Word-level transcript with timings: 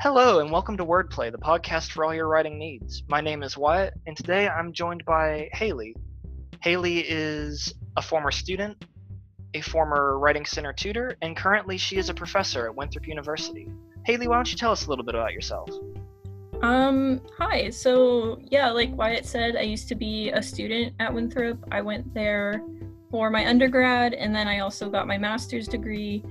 Hello, 0.00 0.38
and 0.38 0.52
welcome 0.52 0.76
to 0.76 0.84
Wordplay, 0.84 1.32
the 1.32 1.38
podcast 1.38 1.90
for 1.90 2.04
all 2.04 2.14
your 2.14 2.28
writing 2.28 2.56
needs. 2.56 3.02
My 3.08 3.20
name 3.20 3.42
is 3.42 3.56
Wyatt, 3.56 3.94
and 4.06 4.16
today 4.16 4.48
I'm 4.48 4.72
joined 4.72 5.04
by 5.04 5.48
Haley. 5.52 5.96
Haley 6.62 7.00
is 7.00 7.74
a 7.96 8.02
former 8.02 8.30
student, 8.30 8.84
a 9.54 9.60
former 9.60 10.16
Writing 10.20 10.44
Center 10.44 10.72
tutor, 10.72 11.16
and 11.20 11.36
currently 11.36 11.76
she 11.78 11.96
is 11.96 12.10
a 12.10 12.14
professor 12.14 12.66
at 12.66 12.76
Winthrop 12.76 13.08
University. 13.08 13.68
Haley, 14.06 14.28
why 14.28 14.36
don't 14.36 14.52
you 14.52 14.56
tell 14.56 14.70
us 14.70 14.86
a 14.86 14.88
little 14.88 15.04
bit 15.04 15.16
about 15.16 15.32
yourself? 15.32 15.68
Um, 16.62 17.20
hi. 17.36 17.68
So, 17.70 18.38
yeah, 18.44 18.70
like 18.70 18.94
Wyatt 18.94 19.26
said, 19.26 19.56
I 19.56 19.62
used 19.62 19.88
to 19.88 19.96
be 19.96 20.30
a 20.30 20.40
student 20.40 20.94
at 21.00 21.12
Winthrop. 21.12 21.58
I 21.72 21.80
went 21.80 22.14
there 22.14 22.62
for 23.10 23.30
my 23.30 23.48
undergrad, 23.48 24.14
and 24.14 24.32
then 24.32 24.46
I 24.46 24.60
also 24.60 24.88
got 24.90 25.08
my 25.08 25.18
master's 25.18 25.66
degree. 25.66 26.22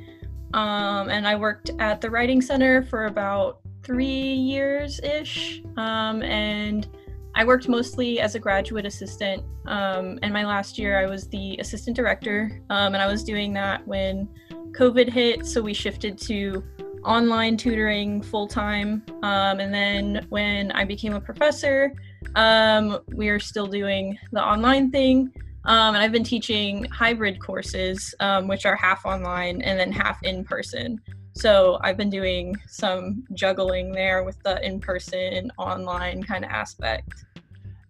Um, 0.54 1.09
and 1.09 1.27
I 1.27 1.36
worked 1.36 1.72
at 1.80 1.99
the 1.99 2.09
Writing 2.09 2.41
Center 2.41 2.84
for 2.84 3.08
about 3.08 3.59
three 3.88 4.05
years 4.05 5.00
ish. 5.00 5.64
Um, 5.77 6.22
and 6.22 6.88
I 7.36 7.46
worked 7.46 7.70
mostly 7.70 8.20
as 8.20 8.36
a 8.36 8.40
graduate 8.40 8.86
assistant. 8.86 9.44
Um, 9.66 10.20
and 10.22 10.34
my 10.34 10.46
last 10.46 10.77
year, 10.77 11.00
I 11.00 11.05
was 11.05 11.27
the 11.30 11.58
assistant 11.60 11.96
director. 11.96 12.62
Um, 12.70 12.94
and 12.94 12.98
I 12.98 13.08
was 13.08 13.23
doing 13.23 13.54
that 13.54 13.88
when 13.88 14.27
COVID 14.72 15.10
hit. 15.10 15.46
So 15.46 15.62
we 15.62 15.73
shifted 15.73 16.18
to 16.20 16.63
online 17.05 17.55
tutoring 17.55 18.22
full 18.22 18.48
time. 18.48 19.04
Um, 19.23 19.62
and 19.62 19.73
then 19.73 20.26
when 20.30 20.72
I 20.74 20.84
became 20.84 21.13
a 21.13 21.22
professor, 21.22 21.94
um, 22.35 22.99
we 23.13 23.30
are 23.30 23.40
still 23.40 23.68
doing 23.68 24.20
the 24.34 24.44
online 24.44 24.91
thing. 24.91 25.32
Um, 25.63 25.96
and 25.96 25.98
I've 25.98 26.12
been 26.12 26.24
teaching 26.24 26.85
hybrid 26.85 27.40
courses, 27.40 28.13
which 28.44 28.66
are 28.66 28.76
half 28.76 29.05
online 29.05 29.62
and 29.62 29.80
then 29.80 29.91
half 29.91 30.22
in 30.24 30.44
person. 30.44 30.99
So 31.38 31.77
I've 31.82 31.98
been 31.98 32.10
doing 32.10 32.55
some 32.68 33.24
juggling 33.34 33.91
there 33.91 34.24
with 34.24 34.41
the 34.41 34.66
in 34.66 34.80
person, 34.80 35.52
online 35.57 36.24
kind 36.24 36.43
of 36.43 36.49
aspect. 36.49 37.26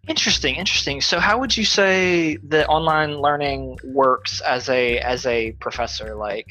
Interesting, 0.08 0.56
interesting. 0.56 1.00
So 1.00 1.18
how 1.20 1.40
would 1.40 1.56
you 1.56 1.64
say 1.64 2.38
that 2.50 2.68
online 2.68 3.20
learning 3.22 3.78
works 3.86 4.42
as 4.42 4.68
a 4.68 5.00
as 5.00 5.26
a 5.26 5.54
professor? 5.62 6.14
Like 6.16 6.48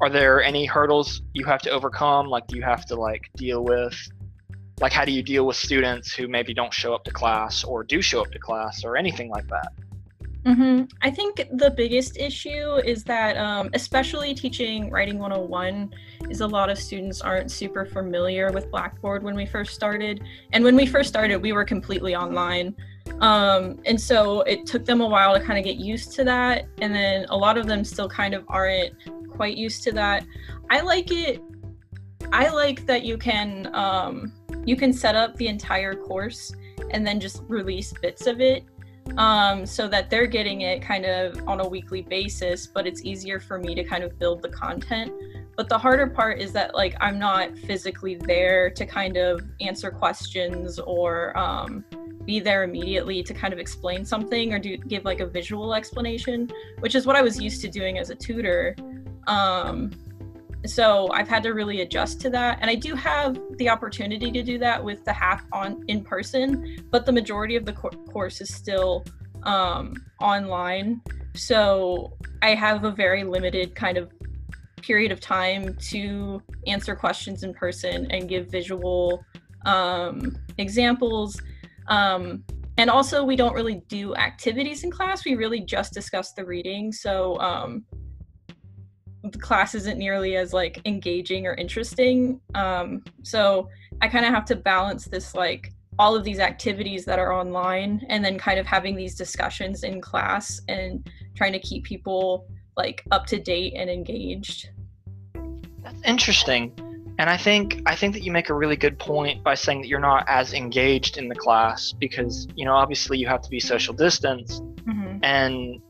are 0.00 0.10
there 0.10 0.42
any 0.42 0.66
hurdles 0.66 1.22
you 1.34 1.44
have 1.44 1.62
to 1.62 1.70
overcome? 1.70 2.26
Like 2.26 2.48
do 2.48 2.56
you 2.56 2.62
have 2.62 2.84
to 2.86 2.96
like 2.96 3.30
deal 3.36 3.62
with 3.62 3.96
like 4.80 4.92
how 4.92 5.04
do 5.04 5.12
you 5.12 5.22
deal 5.22 5.46
with 5.46 5.56
students 5.56 6.12
who 6.12 6.26
maybe 6.26 6.52
don't 6.52 6.74
show 6.74 6.94
up 6.94 7.04
to 7.04 7.12
class 7.12 7.62
or 7.62 7.84
do 7.84 8.02
show 8.02 8.22
up 8.22 8.32
to 8.32 8.40
class 8.40 8.84
or 8.84 8.96
anything 8.96 9.28
like 9.28 9.46
that? 9.48 9.72
Mm-hmm. 10.44 10.84
I 11.02 11.10
think 11.10 11.46
the 11.52 11.70
biggest 11.70 12.16
issue 12.16 12.76
is 12.76 13.04
that, 13.04 13.36
um, 13.36 13.68
especially 13.74 14.34
teaching 14.34 14.90
Writing 14.90 15.18
101, 15.18 15.92
is 16.30 16.40
a 16.40 16.46
lot 16.46 16.70
of 16.70 16.78
students 16.78 17.20
aren't 17.20 17.50
super 17.50 17.84
familiar 17.84 18.50
with 18.50 18.70
Blackboard 18.70 19.22
when 19.22 19.34
we 19.34 19.44
first 19.44 19.74
started. 19.74 20.22
And 20.52 20.64
when 20.64 20.76
we 20.76 20.86
first 20.86 21.08
started, 21.08 21.42
we 21.42 21.52
were 21.52 21.64
completely 21.64 22.16
online. 22.16 22.74
Um, 23.20 23.80
and 23.84 24.00
so 24.00 24.40
it 24.42 24.64
took 24.64 24.86
them 24.86 25.02
a 25.02 25.06
while 25.06 25.38
to 25.38 25.44
kind 25.44 25.58
of 25.58 25.64
get 25.64 25.76
used 25.76 26.12
to 26.12 26.24
that. 26.24 26.66
And 26.80 26.94
then 26.94 27.26
a 27.28 27.36
lot 27.36 27.58
of 27.58 27.66
them 27.66 27.84
still 27.84 28.08
kind 28.08 28.32
of 28.32 28.44
aren't 28.48 28.94
quite 29.28 29.56
used 29.56 29.82
to 29.84 29.92
that. 29.92 30.24
I 30.70 30.80
like 30.80 31.10
it. 31.10 31.42
I 32.32 32.48
like 32.48 32.86
that 32.86 33.02
you 33.04 33.18
can 33.18 33.74
um, 33.74 34.32
you 34.64 34.76
can 34.76 34.92
set 34.92 35.16
up 35.16 35.34
the 35.36 35.48
entire 35.48 35.94
course 35.94 36.54
and 36.90 37.06
then 37.06 37.18
just 37.18 37.42
release 37.48 37.92
bits 38.00 38.26
of 38.26 38.40
it 38.40 38.64
um, 39.16 39.66
so 39.66 39.88
that 39.88 40.10
they're 40.10 40.26
getting 40.26 40.62
it 40.62 40.82
kind 40.82 41.04
of 41.04 41.36
on 41.48 41.60
a 41.60 41.68
weekly 41.68 42.02
basis, 42.02 42.66
but 42.66 42.86
it's 42.86 43.04
easier 43.04 43.40
for 43.40 43.58
me 43.58 43.74
to 43.74 43.84
kind 43.84 44.04
of 44.04 44.18
build 44.18 44.42
the 44.42 44.48
content. 44.48 45.12
But 45.56 45.68
the 45.68 45.78
harder 45.78 46.06
part 46.06 46.40
is 46.40 46.52
that 46.52 46.74
like 46.74 46.94
I'm 47.00 47.18
not 47.18 47.58
physically 47.58 48.14
there 48.14 48.70
to 48.70 48.86
kind 48.86 49.16
of 49.16 49.42
answer 49.60 49.90
questions 49.90 50.78
or 50.78 51.36
um, 51.36 51.84
be 52.24 52.40
there 52.40 52.62
immediately 52.62 53.22
to 53.22 53.34
kind 53.34 53.52
of 53.52 53.58
explain 53.58 54.04
something 54.04 54.52
or 54.52 54.58
do 54.58 54.76
give 54.76 55.04
like 55.04 55.20
a 55.20 55.26
visual 55.26 55.74
explanation, 55.74 56.50
which 56.78 56.94
is 56.94 57.06
what 57.06 57.16
I 57.16 57.22
was 57.22 57.40
used 57.40 57.60
to 57.62 57.68
doing 57.68 57.98
as 57.98 58.10
a 58.10 58.14
tutor. 58.14 58.76
Um, 59.26 59.90
so 60.66 61.10
I've 61.12 61.28
had 61.28 61.42
to 61.44 61.50
really 61.50 61.80
adjust 61.80 62.20
to 62.22 62.30
that. 62.30 62.58
And 62.60 62.70
I 62.70 62.74
do 62.74 62.94
have 62.94 63.38
the 63.56 63.68
opportunity 63.68 64.30
to 64.30 64.42
do 64.42 64.58
that 64.58 64.82
with 64.82 65.04
the 65.04 65.12
half 65.12 65.44
on 65.52 65.84
in 65.88 66.04
person, 66.04 66.84
but 66.90 67.06
the 67.06 67.12
majority 67.12 67.56
of 67.56 67.64
the 67.64 67.72
co- 67.72 67.88
course 67.88 68.40
is 68.40 68.52
still 68.52 69.04
um, 69.44 69.94
online. 70.20 71.00
So 71.34 72.16
I 72.42 72.54
have 72.54 72.84
a 72.84 72.90
very 72.90 73.24
limited 73.24 73.74
kind 73.74 73.96
of 73.96 74.12
period 74.82 75.12
of 75.12 75.20
time 75.20 75.76
to 75.76 76.42
answer 76.66 76.94
questions 76.94 77.42
in 77.42 77.54
person 77.54 78.10
and 78.10 78.28
give 78.28 78.50
visual 78.50 79.24
um, 79.66 80.36
examples. 80.58 81.40
Um, 81.88 82.44
and 82.78 82.88
also, 82.88 83.24
we 83.24 83.36
don't 83.36 83.54
really 83.54 83.82
do 83.88 84.14
activities 84.14 84.84
in 84.84 84.90
class. 84.90 85.24
We 85.24 85.34
really 85.34 85.60
just 85.60 85.92
discuss 85.92 86.32
the 86.32 86.44
reading. 86.44 86.92
So 86.92 87.38
um, 87.38 87.84
the 89.22 89.38
class 89.38 89.74
isn't 89.74 89.98
nearly 89.98 90.36
as 90.36 90.52
like 90.52 90.80
engaging 90.84 91.46
or 91.46 91.54
interesting. 91.54 92.40
Um, 92.54 93.04
so 93.22 93.68
I 94.00 94.08
kind 94.08 94.24
of 94.24 94.32
have 94.32 94.44
to 94.46 94.56
balance 94.56 95.04
this 95.04 95.34
like 95.34 95.72
all 95.98 96.16
of 96.16 96.24
these 96.24 96.38
activities 96.38 97.04
that 97.04 97.18
are 97.18 97.32
online 97.32 98.04
and 98.08 98.24
then 98.24 98.38
kind 98.38 98.58
of 98.58 98.66
having 98.66 98.96
these 98.96 99.14
discussions 99.14 99.84
in 99.84 100.00
class 100.00 100.60
and 100.68 101.06
trying 101.34 101.52
to 101.52 101.58
keep 101.58 101.84
people 101.84 102.46
like 102.76 103.02
up 103.10 103.26
to 103.26 103.38
date 103.38 103.74
and 103.76 103.90
engaged. 103.90 104.70
That's 105.82 106.00
interesting. 106.04 106.72
And 107.18 107.28
I 107.28 107.36
think 107.36 107.82
I 107.84 107.94
think 107.94 108.14
that 108.14 108.22
you 108.22 108.32
make 108.32 108.48
a 108.48 108.54
really 108.54 108.76
good 108.76 108.98
point 108.98 109.44
by 109.44 109.54
saying 109.54 109.82
that 109.82 109.88
you're 109.88 110.00
not 110.00 110.24
as 110.26 110.54
engaged 110.54 111.18
in 111.18 111.28
the 111.28 111.34
class 111.34 111.92
because 111.92 112.48
you 112.54 112.64
know 112.64 112.72
obviously 112.72 113.18
you 113.18 113.26
have 113.26 113.42
to 113.42 113.50
be 113.50 113.60
social 113.60 113.92
distance 113.92 114.60
mm-hmm. 114.60 115.18
and 115.22 115.82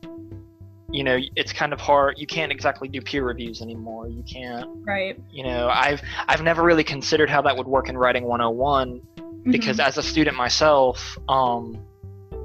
you 0.91 1.03
know 1.03 1.17
it's 1.35 1.53
kind 1.53 1.73
of 1.73 1.79
hard 1.79 2.17
you 2.17 2.27
can't 2.27 2.51
exactly 2.51 2.87
do 2.87 3.01
peer 3.01 3.23
reviews 3.23 3.61
anymore 3.61 4.07
you 4.07 4.23
can't 4.23 4.67
right 4.85 5.19
you 5.31 5.43
know 5.43 5.69
i've 5.69 6.01
i've 6.27 6.41
never 6.41 6.63
really 6.63 6.83
considered 6.83 7.29
how 7.29 7.41
that 7.41 7.55
would 7.55 7.67
work 7.67 7.89
in 7.89 7.97
writing 7.97 8.23
101 8.23 8.99
mm-hmm. 8.99 9.51
because 9.51 9.79
as 9.79 9.97
a 9.97 10.03
student 10.03 10.35
myself 10.35 11.17
um 11.29 11.79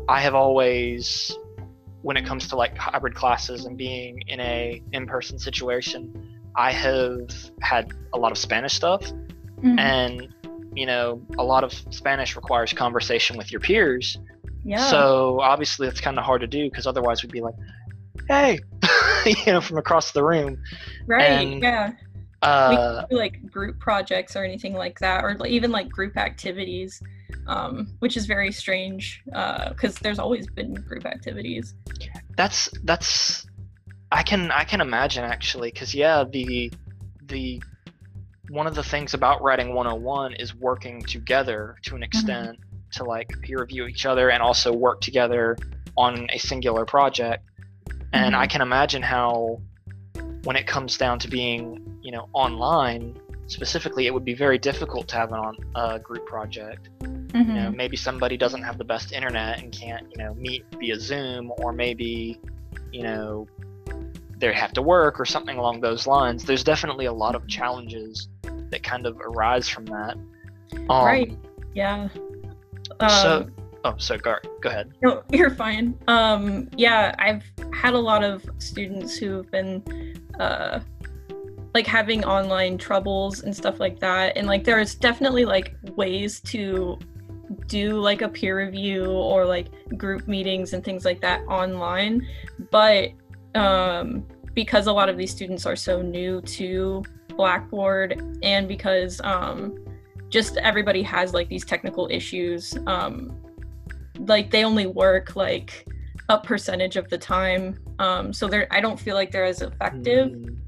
i 0.08 0.20
have 0.20 0.34
always 0.34 1.36
when 2.02 2.16
it 2.16 2.24
comes 2.24 2.46
to 2.48 2.56
like 2.56 2.76
hybrid 2.76 3.14
classes 3.14 3.64
and 3.64 3.76
being 3.76 4.20
in 4.28 4.40
a 4.40 4.82
in-person 4.92 5.38
situation 5.38 6.40
i 6.56 6.70
have 6.70 7.28
had 7.60 7.90
a 8.14 8.18
lot 8.18 8.30
of 8.30 8.38
spanish 8.38 8.74
stuff 8.74 9.02
mm-hmm. 9.02 9.78
and 9.78 10.28
you 10.74 10.86
know 10.86 11.20
a 11.38 11.42
lot 11.42 11.64
of 11.64 11.72
spanish 11.90 12.36
requires 12.36 12.72
conversation 12.72 13.36
with 13.36 13.50
your 13.50 13.60
peers 13.60 14.18
yeah. 14.66 14.90
So 14.90 15.38
obviously 15.40 15.86
it's 15.86 16.00
kind 16.00 16.18
of 16.18 16.24
hard 16.24 16.40
to 16.40 16.48
do 16.48 16.68
because 16.68 16.88
otherwise 16.88 17.22
we'd 17.22 17.30
be 17.30 17.40
like, 17.40 17.54
hey, 18.28 18.58
you 19.26 19.52
know, 19.52 19.60
from 19.60 19.78
across 19.78 20.12
the 20.12 20.24
room. 20.24 20.62
Right. 21.06 21.22
And, 21.24 21.62
yeah. 21.62 21.92
Uh, 22.42 23.06
do, 23.06 23.16
like 23.16 23.50
group 23.50 23.80
projects 23.80 24.36
or 24.36 24.44
anything 24.44 24.74
like 24.74 24.98
that, 25.00 25.24
or 25.24 25.36
even 25.46 25.72
like 25.72 25.88
group 25.88 26.16
activities, 26.16 27.02
um, 27.46 27.96
which 28.00 28.16
is 28.16 28.26
very 28.26 28.52
strange 28.52 29.22
because 29.24 29.96
uh, 29.96 30.00
there's 30.02 30.18
always 30.18 30.46
been 30.48 30.74
group 30.74 31.06
activities. 31.06 31.74
That's 32.36 32.68
that's 32.84 33.46
I 34.12 34.22
can 34.22 34.50
I 34.50 34.64
can 34.64 34.80
imagine 34.80 35.24
actually 35.24 35.70
because 35.70 35.94
yeah 35.94 36.24
the 36.30 36.70
the 37.24 37.60
one 38.48 38.66
of 38.66 38.74
the 38.74 38.82
things 38.82 39.14
about 39.14 39.42
writing 39.42 39.74
101 39.74 40.34
is 40.34 40.54
working 40.54 41.02
together 41.02 41.76
to 41.82 41.94
an 41.94 41.96
mm-hmm. 41.96 42.04
extent 42.04 42.58
mm-hmm. 42.58 42.90
to 42.92 43.04
like 43.04 43.28
peer 43.42 43.60
review 43.60 43.86
each 43.86 44.06
other 44.06 44.30
and 44.30 44.42
also 44.42 44.72
work 44.72 45.00
together 45.00 45.56
on 45.96 46.28
a 46.32 46.38
singular 46.38 46.84
project 46.84 47.44
and 48.16 48.34
mm-hmm. 48.34 48.42
I 48.42 48.46
can 48.46 48.60
imagine 48.60 49.02
how, 49.02 49.60
when 50.44 50.56
it 50.56 50.66
comes 50.66 50.96
down 50.96 51.18
to 51.20 51.28
being, 51.28 51.98
you 52.02 52.12
know, 52.12 52.28
online 52.32 53.18
specifically, 53.46 54.06
it 54.06 54.14
would 54.14 54.24
be 54.24 54.34
very 54.34 54.58
difficult 54.58 55.08
to 55.08 55.16
have 55.16 55.32
an 55.32 55.38
on 55.38 55.56
a 55.74 55.98
group 55.98 56.26
project. 56.26 56.88
Mm-hmm. 57.00 57.36
You 57.36 57.44
know, 57.44 57.68
mm-hmm. 57.68 57.76
maybe 57.76 57.96
somebody 57.96 58.36
doesn't 58.36 58.62
have 58.62 58.78
the 58.78 58.84
best 58.84 59.12
internet 59.12 59.60
and 59.60 59.72
can't, 59.72 60.06
you 60.10 60.22
know, 60.22 60.34
meet 60.34 60.64
via 60.78 60.98
Zoom, 60.98 61.52
or 61.58 61.72
maybe, 61.72 62.40
you 62.92 63.02
know, 63.02 63.46
they 64.38 64.52
have 64.52 64.72
to 64.72 64.82
work 64.82 65.18
or 65.18 65.24
something 65.24 65.56
along 65.56 65.80
those 65.80 66.06
lines. 66.06 66.44
There's 66.44 66.64
definitely 66.64 67.06
a 67.06 67.12
lot 67.12 67.34
of 67.34 67.46
challenges 67.48 68.28
that 68.70 68.82
kind 68.82 69.06
of 69.06 69.18
arise 69.20 69.68
from 69.68 69.86
that. 69.86 70.16
Um, 70.90 71.04
right. 71.04 71.36
Yeah. 71.74 72.08
Um, 73.00 73.10
so 73.10 73.48
Oh, 73.86 73.94
so 73.98 74.18
go, 74.18 74.34
go 74.60 74.68
ahead. 74.68 74.92
No, 75.00 75.22
you're 75.30 75.50
fine. 75.50 75.96
Um, 76.08 76.68
yeah, 76.76 77.14
I've 77.20 77.44
had 77.72 77.94
a 77.94 77.98
lot 77.98 78.24
of 78.24 78.44
students 78.58 79.16
who've 79.16 79.48
been 79.48 79.80
uh, 80.40 80.80
like 81.72 81.86
having 81.86 82.24
online 82.24 82.78
troubles 82.78 83.44
and 83.44 83.54
stuff 83.54 83.78
like 83.78 84.00
that. 84.00 84.36
And 84.36 84.48
like 84.48 84.64
there's 84.64 84.96
definitely 84.96 85.44
like 85.44 85.76
ways 85.94 86.40
to 86.40 86.98
do 87.68 88.00
like 88.00 88.22
a 88.22 88.28
peer 88.28 88.58
review 88.58 89.06
or 89.06 89.44
like 89.44 89.68
group 89.96 90.26
meetings 90.26 90.72
and 90.72 90.82
things 90.82 91.04
like 91.04 91.20
that 91.20 91.42
online. 91.42 92.26
But 92.72 93.10
um, 93.54 94.26
because 94.52 94.88
a 94.88 94.92
lot 94.92 95.08
of 95.08 95.16
these 95.16 95.30
students 95.30 95.64
are 95.64 95.76
so 95.76 96.02
new 96.02 96.40
to 96.40 97.04
Blackboard 97.36 98.20
and 98.42 98.66
because 98.66 99.20
um, 99.22 99.78
just 100.28 100.56
everybody 100.56 101.04
has 101.04 101.32
like 101.32 101.48
these 101.48 101.64
technical 101.64 102.08
issues. 102.10 102.76
Um, 102.88 103.45
like 104.28 104.50
they 104.50 104.64
only 104.64 104.86
work 104.86 105.36
like 105.36 105.86
a 106.28 106.38
percentage 106.38 106.96
of 106.96 107.08
the 107.08 107.18
time. 107.18 107.78
Um, 107.98 108.32
so 108.32 108.48
they're 108.48 108.66
I 108.70 108.80
don't 108.80 108.98
feel 108.98 109.14
like 109.14 109.30
they're 109.30 109.44
as 109.44 109.62
effective. 109.62 110.28
Mm. 110.28 110.58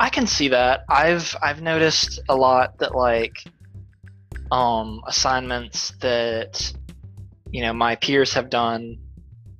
I 0.00 0.08
can 0.08 0.26
see 0.26 0.48
that. 0.48 0.84
I've 0.88 1.34
I've 1.42 1.62
noticed 1.62 2.20
a 2.28 2.36
lot 2.36 2.78
that 2.78 2.94
like 2.94 3.44
um 4.50 5.02
assignments 5.06 5.92
that 6.00 6.72
you 7.50 7.62
know 7.62 7.72
my 7.72 7.96
peers 7.96 8.32
have 8.34 8.50
done 8.50 8.98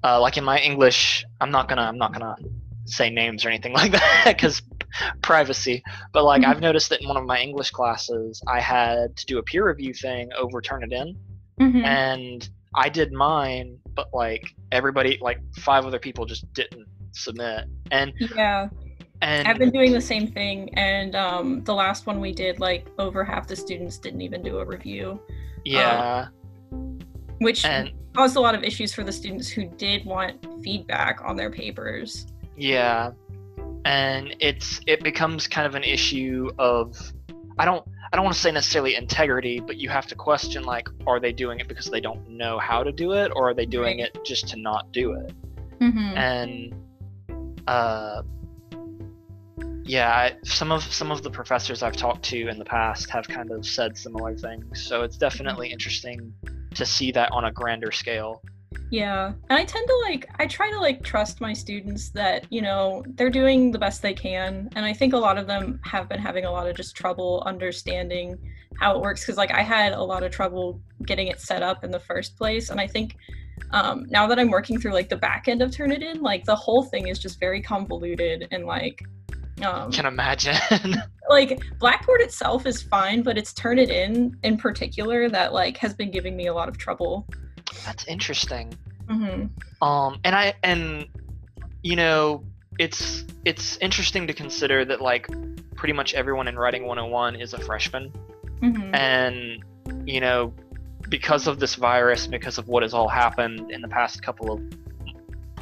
uh, 0.05 0.21
like 0.21 0.37
in 0.37 0.45
my 0.45 0.59
English, 0.59 1.25
I'm 1.41 1.51
not 1.51 1.69
gonna 1.69 1.83
I'm 1.83 1.97
not 1.97 2.12
gonna 2.12 2.37
say 2.85 3.09
names 3.09 3.45
or 3.45 3.49
anything 3.49 3.73
like 3.81 3.93
that 3.93 4.25
because 4.27 4.62
privacy. 5.23 5.83
But 6.12 6.25
like 6.25 6.43
mm-hmm. 6.43 6.51
I've 6.51 6.61
noticed 6.61 6.91
that 6.91 7.01
in 7.01 7.09
one 7.09 7.17
of 7.17 7.25
my 7.25 7.41
English 7.41 7.71
classes, 7.71 8.43
I 8.47 8.61
had 8.61 9.17
to 9.17 9.27
do 9.27 9.39
a 9.39 9.43
peer 9.43 9.67
review 9.67 9.95
thing 9.95 10.31
over 10.39 10.61
Turnitin, 10.61 11.17
mm-hmm. 11.61 11.85
and 11.85 12.49
I 12.75 12.89
did 12.89 13.12
mine, 13.12 13.79
but 13.95 14.09
like 14.12 14.55
everybody, 14.73 15.19
like 15.21 15.41
five 15.59 15.87
other 15.87 15.99
people 15.99 16.27
just 16.27 16.53
didn't 16.53 16.87
submit. 17.12 17.67
And 17.91 18.12
yeah, 18.35 18.69
and 19.23 19.49
I've 19.49 19.59
been 19.59 19.71
doing 19.71 19.93
the 19.93 20.01
same 20.01 20.27
thing. 20.27 20.77
And 20.77 21.15
um, 21.15 21.65
the 21.65 21.75
last 21.75 22.06
one 22.06 22.21
we 22.21 22.33
did, 22.33 22.61
like 22.61 22.87
over 22.99 23.25
half 23.25 23.47
the 23.47 23.56
students 23.56 23.99
didn't 23.99 24.21
even 24.21 24.43
do 24.43 24.59
a 24.59 24.65
review. 24.65 25.21
Yeah. 25.65 26.29
Um, 26.73 26.99
which 27.39 27.65
and, 27.65 27.93
caused 28.15 28.37
a 28.37 28.41
lot 28.41 28.55
of 28.55 28.62
issues 28.62 28.93
for 28.93 29.03
the 29.03 29.12
students 29.12 29.49
who 29.49 29.65
did 29.65 30.05
want 30.05 30.47
feedback 30.62 31.21
on 31.25 31.37
their 31.37 31.51
papers. 31.51 32.27
Yeah. 32.56 33.12
And 33.85 34.35
it's 34.41 34.81
it 34.87 35.03
becomes 35.03 35.47
kind 35.47 35.67
of 35.67 35.75
an 35.75 35.85
issue 35.85 36.51
of 36.59 36.97
I 37.59 37.65
don't 37.65 37.87
I 38.14 38.16
don't 38.16 38.26
want 38.26 38.37
to 38.37 38.40
say 38.43 38.52
necessarily 38.52 38.94
integrity, 38.94 39.58
but 39.58 39.76
you 39.76 39.88
have 39.88 40.06
to 40.06 40.14
question 40.14 40.62
like 40.62 40.88
are 41.05 41.19
they 41.19 41.32
doing 41.32 41.58
it 41.58 41.66
because 41.66 41.87
they 41.87 42.00
don't 42.00 42.28
know 42.28 42.61
how 42.61 42.84
to 42.84 42.93
do 42.93 43.11
it 43.11 43.32
or 43.34 43.50
are 43.50 43.55
they 43.55 43.66
doing 43.66 43.99
it 43.99 44.16
just 44.25 44.46
to 44.50 44.56
not 44.56 44.93
do 44.93 45.14
it? 45.14 45.32
Mm-hmm. 45.81 46.16
And 46.16 46.75
uh 47.66 48.22
yeah, 49.82 50.34
some 50.44 50.70
of 50.70 50.84
some 50.84 51.11
of 51.11 51.25
the 51.25 51.31
professors 51.31 51.82
I've 51.82 51.96
talked 51.96 52.22
to 52.26 52.46
in 52.46 52.56
the 52.61 52.64
past 52.64 53.11
have 53.11 53.26
kind 53.26 53.50
of 53.50 53.66
said 53.66 53.99
similar 53.99 54.37
things. 54.37 54.87
So 54.87 55.02
it's 55.02 55.17
definitely 55.17 55.72
interesting 55.72 56.32
to 56.76 56.87
see 56.87 57.10
that 57.10 57.32
on 57.32 57.46
a 57.46 57.50
grander 57.50 57.90
scale. 57.90 58.40
Yeah. 58.91 59.32
And 59.49 59.59
I 59.59 59.65
tend 59.65 59.87
to 59.87 60.03
like 60.05 60.29
I 60.38 60.47
try 60.47 60.71
to 60.71 60.79
like 60.79 61.03
trust 61.03 61.41
my 61.41 61.53
students 61.53 62.11
that, 62.11 62.47
you 62.50 62.62
know, 62.62 63.05
they're 63.15 63.31
doing 63.31 63.71
the 63.71 63.79
best 63.79 64.03
they 64.03 64.15
can. 64.15 64.69
And 64.76 64.85
I 64.85 64.93
think 64.93 65.12
a 65.12 65.19
lot 65.19 65.38
of 65.38 65.47
them 65.47 65.81
have 65.85 66.09
been 66.09 66.21
having 66.21 66.44
a 66.44 66.50
lot 66.50 66.69
of 66.69 66.76
just 66.76 66.97
trouble 66.97 67.43
understanding 67.47 68.38
how 68.79 68.97
it 68.97 69.00
works 69.00 69.25
cuz 69.25 69.37
like 69.37 69.53
I 69.53 69.62
had 69.62 69.93
a 69.93 70.03
lot 70.03 70.23
of 70.23 70.32
trouble 70.32 70.81
getting 71.05 71.29
it 71.29 71.41
set 71.41 71.62
up 71.62 71.85
in 71.85 71.91
the 71.91 72.00
first 72.00 72.37
place 72.37 72.71
and 72.71 72.81
I 72.81 72.87
think 72.87 73.17
um, 73.71 74.06
now 74.09 74.26
that 74.26 74.38
I'm 74.38 74.50
working 74.50 74.81
through 74.81 74.93
like 74.93 75.09
the 75.09 75.17
back 75.17 75.49
end 75.49 75.62
of 75.62 75.70
Turnitin, 75.70 76.20
like 76.20 76.44
the 76.44 76.56
whole 76.56 76.82
thing 76.82 77.09
is 77.09 77.19
just 77.19 77.38
very 77.41 77.62
convoluted 77.62 78.49
and 78.50 78.67
like 78.67 79.03
um, 79.62 79.91
Can 79.93 80.06
imagine. 80.06 80.56
like 81.29 81.61
Blackboard 81.79 82.20
itself 82.20 82.67
is 82.67 82.82
fine, 82.82 83.23
but 83.23 83.38
it's 83.38 83.53
Turnitin 83.53 84.35
in 84.43 84.56
particular 84.56 85.29
that 85.29 85.53
like 85.53 85.77
has 85.79 85.94
been 85.94 86.11
giving 86.11 86.37
me 86.37 86.47
a 86.47 86.55
lot 86.55 86.69
of 86.69 86.77
trouble. 86.77 87.27
That's 87.85 88.06
interesting. 88.06 88.75
Mm-hmm. 89.06 89.85
Um, 89.85 90.19
and 90.25 90.35
I 90.35 90.55
and 90.62 91.06
you 91.82 91.97
know 91.97 92.44
it's 92.79 93.25
it's 93.44 93.76
interesting 93.79 94.26
to 94.26 94.32
consider 94.32 94.85
that 94.85 95.00
like 95.00 95.29
pretty 95.76 95.93
much 95.93 96.15
everyone 96.15 96.49
in 96.49 96.59
Writing 96.59 96.87
101 96.87 97.37
is 97.37 97.53
a 97.53 97.59
freshman, 97.59 98.12
mm-hmm. 98.61 98.94
and 98.94 99.62
you 100.09 100.21
know 100.21 100.55
because 101.09 101.47
of 101.47 101.61
this 101.61 101.75
virus, 101.75 102.26
because 102.26 102.59
of 102.59 102.69
what 102.69 102.82
has 102.82 102.94
all 102.94 103.09
happened 103.09 103.71
in 103.71 103.82
the 103.82 103.88
past 103.88 104.23
couple 104.23 104.53
of 104.53 104.62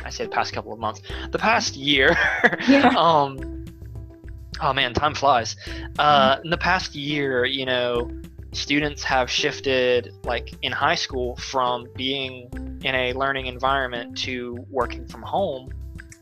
I 0.04 0.10
say 0.10 0.24
the 0.24 0.30
past 0.30 0.52
couple 0.52 0.72
of 0.72 0.78
months, 0.78 1.02
the 1.30 1.38
past 1.38 1.76
year, 1.76 2.16
yeah. 2.68 2.92
um, 2.96 3.64
oh 4.60 4.72
man, 4.72 4.94
time 4.94 5.14
flies. 5.14 5.56
Uh, 5.98 6.36
mm-hmm. 6.36 6.44
in 6.44 6.50
the 6.50 6.58
past 6.58 6.94
year, 6.94 7.44
you 7.44 7.66
know, 7.66 8.10
students 8.52 9.02
have 9.02 9.30
shifted, 9.30 10.14
like 10.24 10.54
in 10.62 10.72
high 10.72 10.94
school, 10.94 11.36
from 11.36 11.86
being 11.96 12.50
in 12.84 12.94
a 12.94 13.12
learning 13.14 13.46
environment 13.46 14.16
to 14.18 14.56
working 14.70 15.06
from 15.06 15.22
home. 15.22 15.70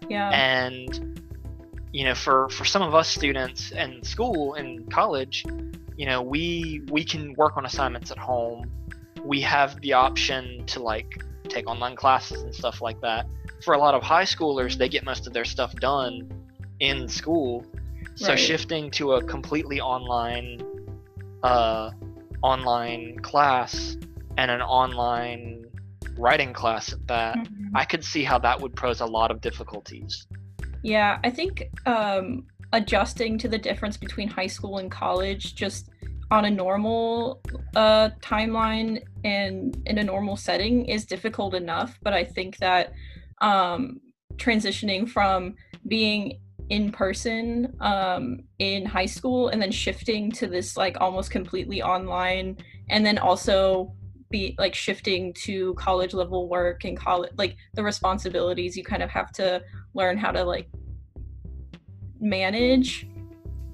Yeah. 0.09 0.31
And 0.31 1.21
you 1.93 2.05
know, 2.05 2.15
for 2.15 2.49
for 2.51 2.65
some 2.65 2.83
of 2.83 2.95
us 2.95 3.09
students 3.09 3.73
in 3.73 4.03
school 4.03 4.55
in 4.55 4.87
college, 4.91 5.45
you 5.97 6.07
know, 6.07 6.23
we 6.23 6.83
we 6.91 7.05
can 7.05 7.35
work 7.35 7.57
on 7.57 7.67
assignments 7.67 8.11
at 8.11 8.19
home. 8.19 8.71
We 9.25 9.41
have 9.43 9.81
the 9.81 9.93
option 9.93 10.65
to 10.67 10.81
like 10.81 11.23
take 11.49 11.69
online 11.69 11.97
classes 11.97 12.43
and 12.43 12.55
stuff 12.55 12.81
like 12.81 13.01
that. 13.01 13.27
For 13.65 13.75
a 13.75 13.79
lot 13.79 13.95
of 13.95 14.03
high 14.03 14.25
schoolers, 14.25 14.79
they 14.79 14.89
get 14.89 15.05
most 15.05 15.27
of 15.27 15.33
their 15.33 15.45
stuff 15.45 15.75
done 15.75 16.31
in 16.79 17.09
school 17.09 17.67
so 18.21 18.29
right. 18.29 18.39
shifting 18.39 18.91
to 18.93 19.13
a 19.13 19.23
completely 19.25 19.81
online 19.81 20.63
uh, 21.43 21.91
online 22.43 23.19
class 23.21 23.97
and 24.37 24.51
an 24.51 24.63
online 24.63 25.65
writing 26.17 26.53
class 26.53 26.93
at 26.93 27.07
that, 27.09 27.37
mm-hmm. 27.37 27.77
I 27.77 27.85
could 27.85 28.05
see 28.05 28.25
how 28.25 28.39
that 28.39 28.61
would 28.61 28.75
pose 28.77 29.01
a 29.01 29.07
lot 29.07 29.31
of 29.31 29.41
difficulties. 29.41 30.27
Yeah, 30.83 31.19
I 31.25 31.31
think 31.31 31.69
um, 31.87 32.47
adjusting 32.73 33.39
to 33.39 33.49
the 33.49 33.59
difference 33.59 33.97
between 33.97 34.29
high 34.29 34.47
school 34.47 34.79
and 34.79 34.91
college 34.91 35.55
just 35.55 35.91
on 36.31 36.45
a 36.45 36.51
normal 36.51 37.41
uh, 37.75 38.11
timeline 38.21 39.03
and 39.25 39.77
in 39.87 39.99
a 39.99 40.05
normal 40.05 40.37
setting 40.37 40.87
is 40.87 41.05
difficult 41.05 41.55
enough. 41.55 41.99
But 42.03 42.13
I 42.13 42.25
think 42.25 42.59
that 42.59 42.93
um, 43.41 44.01
transitioning 44.37 45.09
from 45.09 45.57
being 45.89 46.39
in 46.71 46.93
person 46.93 47.77
um, 47.81 48.45
in 48.61 48.87
high 48.87 49.07
school 49.07 49.49
and 49.49 49.61
then 49.61 49.73
shifting 49.73 50.31
to 50.31 50.47
this 50.47 50.77
like 50.77 50.97
almost 51.01 51.31
completely 51.31 51.83
online 51.83 52.57
and 52.89 53.05
then 53.05 53.19
also 53.19 53.93
be 54.31 54.55
like 54.57 54.75
shifting 54.75 55.33
to 55.35 55.75
college 55.75 56.15
level 56.15 56.49
work 56.49 56.85
and 56.85 56.97
college 56.97 57.33
like 57.37 57.57
the 57.75 57.83
responsibilities 57.83 58.77
you 58.77 58.85
kind 58.85 59.03
of 59.03 59.11
have 59.11 59.33
to 59.33 59.61
learn 59.95 60.17
how 60.17 60.31
to 60.31 60.45
like 60.45 60.69
manage 62.21 63.09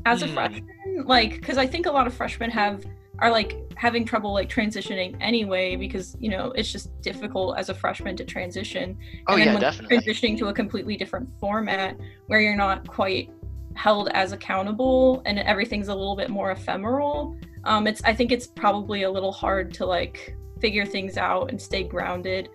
as 0.07 0.23
a 0.23 0.26
mm. 0.26 0.33
freshman 0.33 1.05
like 1.05 1.35
because 1.35 1.59
i 1.59 1.67
think 1.67 1.85
a 1.85 1.91
lot 1.91 2.07
of 2.07 2.15
freshmen 2.15 2.50
have 2.50 2.83
are 3.20 3.30
like 3.30 3.56
having 3.76 4.04
trouble 4.04 4.32
like 4.32 4.49
transitioning 4.49 5.16
anyway 5.20 5.76
because 5.76 6.16
you 6.18 6.30
know 6.30 6.52
it's 6.52 6.70
just 6.70 7.00
difficult 7.02 7.56
as 7.58 7.68
a 7.68 7.75
freshman 7.75 8.16
to 8.16 8.25
transition 8.25 8.96
oh, 9.26 9.35
and 9.35 9.40
then 9.40 9.46
yeah, 9.46 9.52
when 9.54 9.61
definitely. 9.61 9.99
transitioning 9.99 10.38
to 10.38 10.49
a 10.49 10.52
completely 10.52 10.96
different 10.96 11.28
format 11.38 11.96
where 12.26 12.40
you're 12.40 12.56
not 12.56 12.87
quite 12.87 13.30
held 13.75 14.08
as 14.14 14.32
accountable 14.32 15.23
and 15.26 15.38
everything's 15.38 15.88
a 15.88 15.94
little 15.94 16.16
bit 16.16 16.30
more 16.30 16.50
ephemeral 16.52 17.37
um 17.64 17.87
it's 17.87 18.02
i 18.04 18.14
think 18.14 18.32
it's 18.32 18.46
probably 18.46 19.02
a 19.02 19.11
little 19.11 19.32
hard 19.32 19.73
to 19.73 19.85
like 19.85 20.35
figure 20.61 20.87
things 20.87 21.16
out 21.16 21.50
and 21.50 21.61
stay 21.61 21.82
grounded 21.82 22.49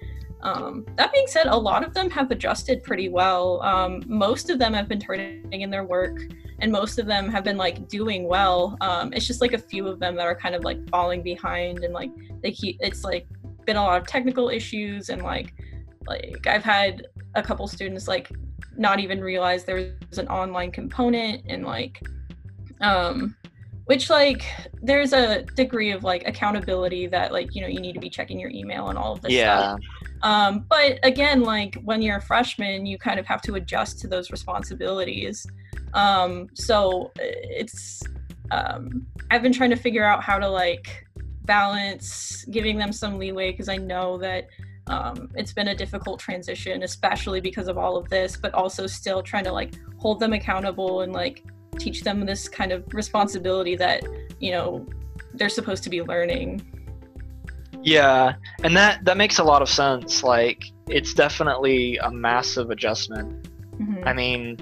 um, 0.44 0.86
that 0.96 1.12
being 1.14 1.28
said, 1.28 1.48
a 1.48 1.56
lot 1.56 1.84
of 1.84 1.94
them 1.94 2.10
have 2.10 2.32
adjusted 2.32 2.84
pretty 2.84 3.10
well. 3.10 3.62
Um, 3.62 4.04
most 4.08 4.50
of 4.50 4.58
them 4.58 4.74
have 4.74 4.88
been 4.88 5.00
turning 5.00 5.62
in 5.62 5.70
their 5.70 5.84
work 5.84 6.20
and 6.62 6.72
most 6.72 7.00
of 7.00 7.08
them 7.08 7.30
have 7.30 7.44
been 7.44 7.58
like 7.58 7.88
doing 7.90 8.28
well. 8.28 8.78
Um, 8.82 9.12
it's 9.14 9.28
just 9.28 9.42
like 9.42 9.54
a 9.54 9.58
few 9.58 9.88
of 9.88 10.00
them 10.00 10.16
that 10.16 10.26
are 10.26 10.36
kind 10.36 10.56
of 10.56 10.64
like 10.64 10.88
falling 10.90 11.24
behind 11.24 11.84
and 11.84 11.94
like 11.94 12.12
they 12.42 12.52
keep 12.52 12.78
it's 12.80 13.04
like 13.04 13.28
been 13.66 13.78
a 13.78 13.84
lot 13.84 14.00
of 14.00 14.08
technical 14.08 14.50
issues 14.50 15.10
and 15.10 15.22
like 15.22 15.54
like 16.08 16.46
I've 16.48 16.64
had 16.64 17.08
a 17.36 17.44
couple 17.44 17.68
students 17.68 18.08
like 18.08 18.32
not 18.78 19.00
even 19.00 19.20
realize 19.22 19.64
there 19.64 19.94
was 20.10 20.18
an 20.18 20.28
online 20.28 20.72
component 20.72 21.44
and 21.48 21.66
like 21.66 22.02
um 22.80 23.36
which 23.86 24.10
like 24.10 24.46
there's 24.82 25.14
a 25.14 25.44
degree 25.56 25.92
of 25.92 26.04
like 26.04 26.28
accountability 26.28 27.08
that 27.08 27.32
like 27.32 27.54
you 27.54 27.62
know 27.62 27.68
you 27.68 27.80
need 27.80 27.94
to 27.94 28.00
be 28.00 28.10
checking 28.10 28.40
your 28.40 28.50
email 28.50 28.90
and 28.90 28.98
all 28.98 29.14
of 29.14 29.22
this 29.22 29.32
yeah. 29.32 29.58
stuff 29.58 29.80
um, 30.24 30.66
but 30.70 31.00
again 31.04 31.42
like 31.42 31.76
when 31.84 32.02
you're 32.02 32.18
a 32.18 32.22
freshman 32.22 32.86
you 32.86 32.98
kind 32.98 33.20
of 33.20 33.26
have 33.26 33.42
to 33.42 33.56
adjust 33.56 34.00
to 34.00 34.08
those 34.08 34.32
responsibilities 34.32 35.46
um, 35.94 36.48
so 36.54 37.12
it's 37.18 38.02
um, 38.52 39.06
I've 39.30 39.42
been 39.42 39.54
trying 39.54 39.70
to 39.70 39.76
figure 39.76 40.04
out 40.04 40.24
how 40.24 40.38
to 40.38 40.48
like 40.48 41.06
balance 41.44 42.46
giving 42.52 42.78
them 42.78 42.92
some 42.92 43.18
leeway 43.18 43.52
because 43.52 43.70
I 43.70 43.78
know 43.78 44.18
that 44.20 44.48
um, 44.88 45.30
it's 45.36 45.54
been 45.54 45.70
a 45.70 45.76
difficult 45.76 46.20
transition, 46.20 46.84
especially 46.84 47.40
because 47.40 47.68
of 47.68 47.78
all 47.78 47.96
of 47.96 48.10
this, 48.10 48.36
but 48.36 48.54
also 48.54 48.88
still 48.88 49.22
trying 49.22 49.46
to 49.46 49.52
like 49.52 49.74
hold 49.98 50.20
them 50.20 50.34
accountable 50.34 51.02
and 51.02 51.14
like 51.14 51.44
teach 51.78 52.02
them 52.04 52.26
this 52.26 52.50
kind 52.50 52.72
of 52.72 52.84
responsibility 52.94 53.76
that 53.76 54.04
you 54.40 54.52
know 54.52 54.86
they're 55.34 55.50
supposed 55.50 55.84
to 55.84 55.90
be 55.90 56.02
learning. 56.02 56.62
Yeah, 57.84 58.34
and 58.64 58.76
that 58.76 59.06
that 59.06 59.18
makes 59.18 59.40
a 59.40 59.44
lot 59.44 59.62
of 59.62 59.70
sense. 59.70 60.24
Like 60.24 60.66
it's 60.88 61.14
definitely 61.14 61.98
a 61.98 62.12
massive 62.12 62.70
adjustment. 62.70 63.48
Mm-hmm. 63.78 64.08
I 64.08 64.14
mean, 64.14 64.58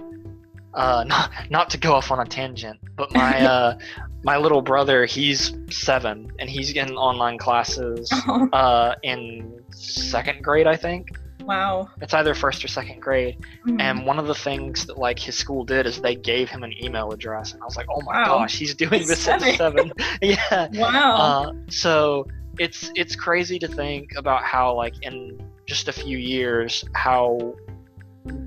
uh, 0.73 1.03
not 1.07 1.31
not 1.49 1.69
to 1.71 1.77
go 1.77 1.93
off 1.93 2.11
on 2.11 2.19
a 2.19 2.25
tangent, 2.25 2.79
but 2.95 3.13
my 3.13 3.39
uh, 3.53 3.77
my 4.23 4.37
little 4.37 4.61
brother, 4.61 5.05
he's 5.05 5.53
seven, 5.69 6.31
and 6.39 6.49
he's 6.49 6.73
getting 6.73 6.95
online 6.97 7.37
classes 7.37 8.09
Oh, 8.27 8.49
uh, 8.53 8.95
in 9.03 9.61
second 9.71 10.43
grade, 10.43 10.67
I 10.67 10.75
think. 10.75 11.07
wow. 11.45 11.87
It's 12.01 12.13
either 12.13 12.33
first 12.35 12.63
or 12.63 12.67
second 12.67 12.99
grade. 13.01 13.37
Mhm. 13.65 13.79
And 13.81 14.05
one 14.05 14.19
of 14.19 14.27
the 14.27 14.35
things 14.35 14.85
that 14.87 14.97
like 14.97 15.17
his 15.17 15.35
school 15.37 15.63
did 15.63 15.85
is 15.87 16.01
they 16.01 16.15
gave 16.15 16.49
him 16.49 16.63
an 16.63 16.73
email 16.83 17.11
address, 17.11 17.53
and 17.53 17.61
I 17.61 17.65
was 17.65 17.77
like, 17.77 17.87
oh 17.89 18.01
my 18.01 18.19
Wow. 18.21 18.25
gosh, 18.39 18.57
he's 18.57 18.75
doing 18.75 19.07
this 19.07 19.21
Seven. 19.23 19.47
at 19.49 19.57
seven. 19.57 19.93
yeah. 20.21 20.67
wow. 20.73 21.15
Uh, 21.15 21.53
so 21.69 22.27
it's 22.59 22.91
it's 22.95 23.15
crazy 23.15 23.57
to 23.59 23.67
think 23.69 24.11
about 24.17 24.43
how 24.43 24.75
like 24.75 24.93
in 25.03 25.39
just 25.65 25.87
a 25.87 25.93
few 25.93 26.17
years 26.17 26.83
how 26.93 27.53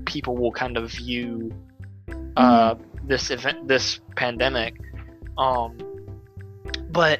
people 0.05 0.35
will 0.37 0.51
kind 0.51 0.77
of 0.77 0.91
view 0.91 1.51
uh, 2.37 2.75
this 3.05 3.31
event 3.31 3.67
this 3.67 3.99
pandemic 4.15 4.79
um 5.37 5.77
but 6.91 7.19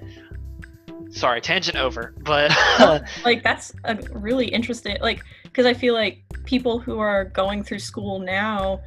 sorry 1.09 1.41
tangent 1.41 1.77
over 1.77 2.13
but 2.21 2.51
like 3.25 3.43
that's 3.43 3.73
a 3.85 3.95
really 4.13 4.47
interesting 4.47 4.97
like 5.01 5.23
because 5.43 5.65
i 5.65 5.73
feel 5.73 5.93
like 5.93 6.23
people 6.45 6.79
who 6.79 6.99
are 6.99 7.25
going 7.25 7.63
through 7.63 7.79
school 7.79 8.19
now 8.19 8.79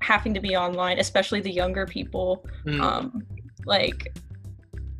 having 0.00 0.32
to 0.32 0.40
be 0.40 0.56
online 0.56 0.98
especially 0.98 1.40
the 1.40 1.50
younger 1.50 1.86
people 1.86 2.44
mm, 2.64 2.80
um 2.80 3.26
like 3.66 4.16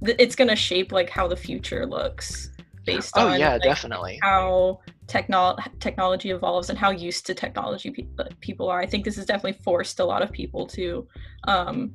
th- 0.04 0.16
it's 0.18 0.34
going 0.34 0.48
to 0.48 0.56
shape 0.56 0.92
like 0.92 1.08
how 1.08 1.26
the 1.26 1.36
future 1.36 1.86
looks 1.86 2.50
based 2.84 3.12
oh 3.16 3.28
on 3.28 3.40
yeah 3.40 3.52
like, 3.52 3.62
definitely. 3.62 4.18
how 4.22 4.80
technol- 5.06 5.58
technology 5.80 6.30
evolves 6.30 6.70
and 6.70 6.78
how 6.78 6.90
used 6.90 7.26
to 7.26 7.34
technology 7.34 7.90
pe- 7.90 8.06
uh, 8.18 8.24
people 8.40 8.68
are 8.68 8.80
i 8.80 8.86
think 8.86 9.04
this 9.04 9.16
has 9.16 9.26
definitely 9.26 9.58
forced 9.62 10.00
a 10.00 10.04
lot 10.04 10.22
of 10.22 10.32
people 10.32 10.66
to 10.66 11.06
um 11.46 11.92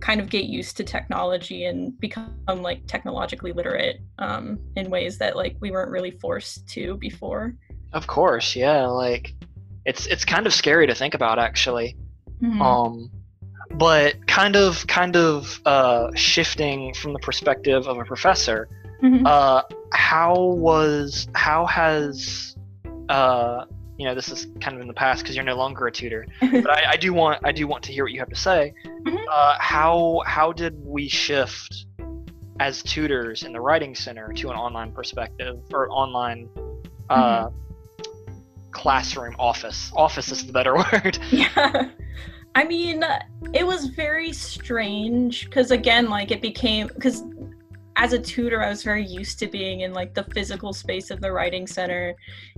kind 0.00 0.20
of 0.20 0.28
get 0.28 0.44
used 0.44 0.76
to 0.76 0.84
technology 0.84 1.64
and 1.64 1.98
become 2.00 2.34
like 2.60 2.86
technologically 2.86 3.52
literate 3.52 4.00
um 4.18 4.58
in 4.76 4.90
ways 4.90 5.16
that 5.18 5.36
like 5.36 5.56
we 5.60 5.70
weren't 5.70 5.90
really 5.90 6.10
forced 6.10 6.68
to 6.68 6.96
before 6.98 7.54
of 7.92 8.06
course 8.06 8.54
yeah 8.54 8.86
like 8.86 9.34
it's 9.86 10.06
it's 10.06 10.24
kind 10.24 10.46
of 10.46 10.52
scary 10.52 10.86
to 10.86 10.94
think 10.94 11.14
about 11.14 11.38
actually 11.38 11.96
Mhm. 12.42 12.60
um 12.60 13.10
but 13.76 14.26
kind 14.26 14.56
of 14.56 14.86
kind 14.86 15.16
of 15.16 15.60
uh 15.64 16.10
shifting 16.14 16.92
from 16.92 17.12
the 17.12 17.18
perspective 17.20 17.86
of 17.86 17.98
a 17.98 18.04
professor 18.04 18.68
Mhm. 19.04 19.26
uh 19.26 19.62
how 19.92 20.34
was 20.40 21.28
how 21.34 21.66
has 21.66 22.56
uh 23.10 23.64
you 23.98 24.06
know 24.06 24.14
this 24.14 24.30
is 24.30 24.46
kind 24.60 24.74
of 24.74 24.80
in 24.80 24.88
the 24.88 24.94
past 24.94 25.22
because 25.22 25.36
you're 25.36 25.44
no 25.44 25.56
longer 25.56 25.86
a 25.86 25.92
tutor 25.92 26.26
but 26.40 26.70
I, 26.70 26.92
I 26.92 26.96
do 26.96 27.12
want 27.12 27.40
i 27.44 27.52
do 27.52 27.66
want 27.66 27.84
to 27.84 27.92
hear 27.92 28.04
what 28.04 28.12
you 28.12 28.18
have 28.20 28.30
to 28.30 28.36
say 28.36 28.72
Mhm. 29.06 29.18
uh 29.30 29.56
how 29.58 30.22
how 30.26 30.52
did 30.52 30.74
we 30.82 31.06
shift 31.08 31.86
as 32.60 32.82
tutors 32.82 33.42
in 33.42 33.52
the 33.52 33.60
writing 33.60 33.94
center 33.94 34.32
to 34.32 34.50
an 34.50 34.56
online 34.56 34.90
perspective 34.92 35.58
or 35.72 35.90
online 35.90 36.48
uh 37.10 37.50
classroom 38.70 39.36
office 39.38 39.92
office 39.94 40.32
is 40.32 40.46
the 40.46 40.52
better 40.52 40.74
word 40.92 41.18
yeah 41.30 41.88
i 42.54 42.64
mean 42.64 43.04
it 43.52 43.66
was 43.66 43.86
very 43.86 44.32
strange 44.32 45.44
because 45.44 45.70
again 45.70 46.08
like 46.08 46.30
it 46.30 46.40
became 46.40 46.86
because 46.88 47.22
as 47.96 48.12
a 48.12 48.18
tutor 48.18 48.62
i 48.62 48.68
was 48.68 48.82
very 48.82 49.06
used 49.06 49.38
to 49.38 49.46
being 49.46 49.80
in 49.80 49.92
like 49.92 50.14
the 50.14 50.24
physical 50.34 50.72
space 50.72 51.10
of 51.10 51.20
the 51.20 51.30
writing 51.30 51.66
center. 51.66 52.14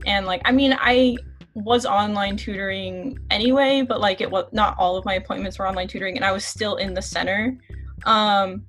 And 0.07 0.27
like 0.27 0.43
i 0.45 0.53
mean 0.53 0.77
i 0.79 1.17
was 1.55 1.87
online 1.87 2.37
tutoring 2.37 3.19
anyway 3.31 3.83
but 3.83 4.01
like 4.01 4.21
it 4.21 4.31
was 4.31 4.45
not 4.53 4.77
all 4.79 4.97
of 4.97 5.05
my 5.05 5.15
appointments 5.15 5.59
were 5.59 5.67
online 5.67 5.89
tutoring 5.89 6.17
and 6.17 6.25
i 6.25 6.33
was 6.33 6.45
still 6.45 6.77
in 6.77 6.95
the 6.95 7.03
center. 7.03 7.57
Um 8.05 8.65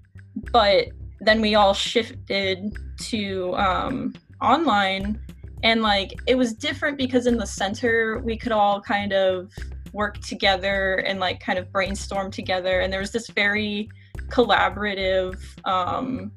but 0.52 0.90
then 1.20 1.42
we 1.42 1.56
all 1.56 1.74
shifted 1.74 2.78
to 3.00 3.56
um 3.56 4.14
online 4.42 5.20
and 5.64 5.82
like 5.82 6.14
it 6.28 6.36
was 6.36 6.54
different 6.54 6.98
because 6.98 7.28
in 7.28 7.38
the 7.38 7.46
center 7.46 8.20
we 8.20 8.38
could 8.38 8.52
all 8.52 8.80
kind 8.80 9.14
of 9.14 9.52
work 9.94 10.20
together 10.20 10.98
and 11.08 11.20
like 11.20 11.40
kind 11.40 11.58
of 11.58 11.72
brainstorm 11.72 12.30
together 12.30 12.82
and 12.82 12.94
there 12.94 13.00
was 13.00 13.12
this 13.12 13.30
very 13.30 13.90
collaborative 14.30 15.38
um, 15.66 16.32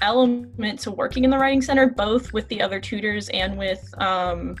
element 0.00 0.78
to 0.80 0.90
working 0.90 1.24
in 1.24 1.30
the 1.30 1.38
writing 1.38 1.62
center 1.62 1.88
both 1.88 2.32
with 2.32 2.46
the 2.48 2.60
other 2.60 2.80
tutors 2.80 3.28
and 3.30 3.56
with 3.56 3.92
um, 3.98 4.56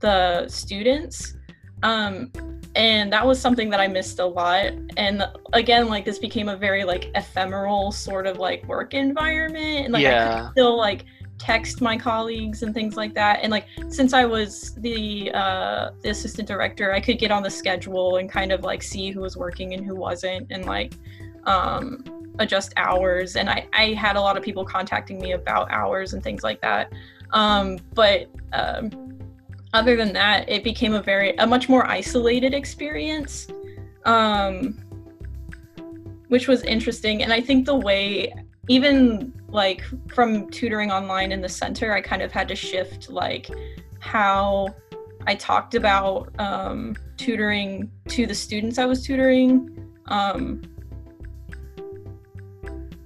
the 0.00 0.48
students. 0.48 1.36
Um, 1.82 2.32
and 2.76 3.12
that 3.12 3.24
was 3.24 3.40
something 3.40 3.70
that 3.70 3.80
i 3.80 3.86
missed 3.86 4.18
a 4.18 4.26
lot. 4.26 4.72
And 4.96 5.24
again 5.52 5.88
like 5.88 6.04
this 6.04 6.18
became 6.18 6.48
a 6.48 6.56
very 6.56 6.84
like 6.84 7.10
ephemeral 7.14 7.92
sort 7.92 8.26
of 8.26 8.38
like 8.38 8.66
work 8.66 8.94
environment. 8.94 9.84
And 9.84 9.92
like 9.92 10.04
i 10.06 10.40
could 10.40 10.50
still 10.52 10.76
like 10.76 11.04
text 11.38 11.80
my 11.80 11.96
colleagues 11.96 12.62
and 12.62 12.74
things 12.74 12.96
like 12.96 13.14
that. 13.14 13.40
And 13.42 13.50
like 13.50 13.66
since 13.88 14.12
i 14.12 14.24
was 14.24 14.74
the 14.76 15.30
uh 15.32 15.90
the 16.02 16.10
assistant 16.10 16.48
director 16.48 16.92
i 16.92 17.00
could 17.00 17.18
get 17.18 17.30
on 17.30 17.42
the 17.42 17.50
schedule 17.50 18.16
and 18.16 18.30
kind 18.30 18.50
of 18.50 18.62
like 18.62 18.82
see 18.82 19.10
who 19.10 19.20
was 19.20 19.36
working 19.36 19.74
and 19.74 19.84
who 19.84 19.94
wasn't. 19.94 20.50
And 20.50 20.64
like 20.64 20.94
um 21.46 22.04
adjust 22.38 22.72
hours. 22.76 23.36
And 23.36 23.48
i 23.48 23.66
i 23.72 23.92
had 23.92 24.16
a 24.16 24.20
lot 24.20 24.36
of 24.36 24.42
people 24.42 24.64
contacting 24.64 25.18
me 25.20 25.32
about 25.32 25.70
hours 25.70 26.12
and 26.12 26.22
things 26.22 26.42
like 26.42 26.60
that. 26.62 26.92
Um 27.32 27.78
but 27.94 28.28
um 28.52 28.90
other 29.72 29.96
than 29.96 30.12
that 30.12 30.48
it 30.48 30.62
became 30.62 30.94
a 30.94 31.02
very 31.02 31.36
a 31.36 31.46
much 31.46 31.68
more 31.68 31.86
isolated 31.86 32.54
experience 32.54 33.48
um 34.04 34.78
which 36.28 36.48
was 36.48 36.62
interesting. 36.62 37.22
And 37.22 37.32
i 37.32 37.40
think 37.40 37.66
the 37.66 37.76
way 37.76 38.32
even 38.68 39.32
like 39.48 39.82
from 40.08 40.48
tutoring 40.50 40.90
online 40.90 41.30
in 41.32 41.40
the 41.40 41.48
center 41.48 41.92
i 41.92 42.00
kind 42.00 42.22
of 42.22 42.32
had 42.32 42.48
to 42.48 42.56
shift 42.56 43.10
like 43.10 43.48
how 44.00 44.74
i 45.26 45.34
talked 45.34 45.74
about 45.74 46.28
um, 46.40 46.96
tutoring 47.16 47.90
to 48.08 48.26
the 48.26 48.34
students 48.34 48.78
i 48.78 48.84
was 48.84 49.04
tutoring. 49.04 49.70
Um, 50.06 50.62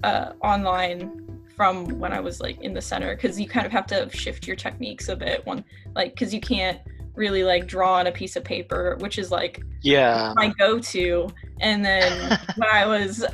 uh, 0.05 0.33
online 0.43 1.40
from 1.57 1.87
when 1.99 2.12
i 2.12 2.21
was 2.21 2.40
like 2.40 2.61
in 2.61 2.73
the 2.73 2.81
center 2.81 3.17
because 3.17 3.38
you 3.40 3.49
kind 3.49 3.67
of 3.67 3.73
have 3.73 3.87
to 3.87 4.09
shift 4.11 4.47
your 4.47 4.57
techniques 4.57 5.09
a 5.09 5.17
bit 5.17 5.45
one 5.45 5.64
like 5.95 6.14
because 6.14 6.33
you 6.33 6.40
can't 6.40 6.81
really 7.19 7.43
like 7.43 7.67
draw 7.67 7.95
on 7.95 8.07
a 8.07 8.12
piece 8.12 8.37
of 8.37 8.45
paper 8.45 8.97
which 9.00 9.19
is 9.19 9.31
like 9.31 9.61
yeah. 9.83 10.33
my 10.37 10.49
go-to. 10.59 11.28
And 11.61 11.85
then 11.85 12.38
when 12.57 12.69
i 12.69 12.87
was 12.87 13.25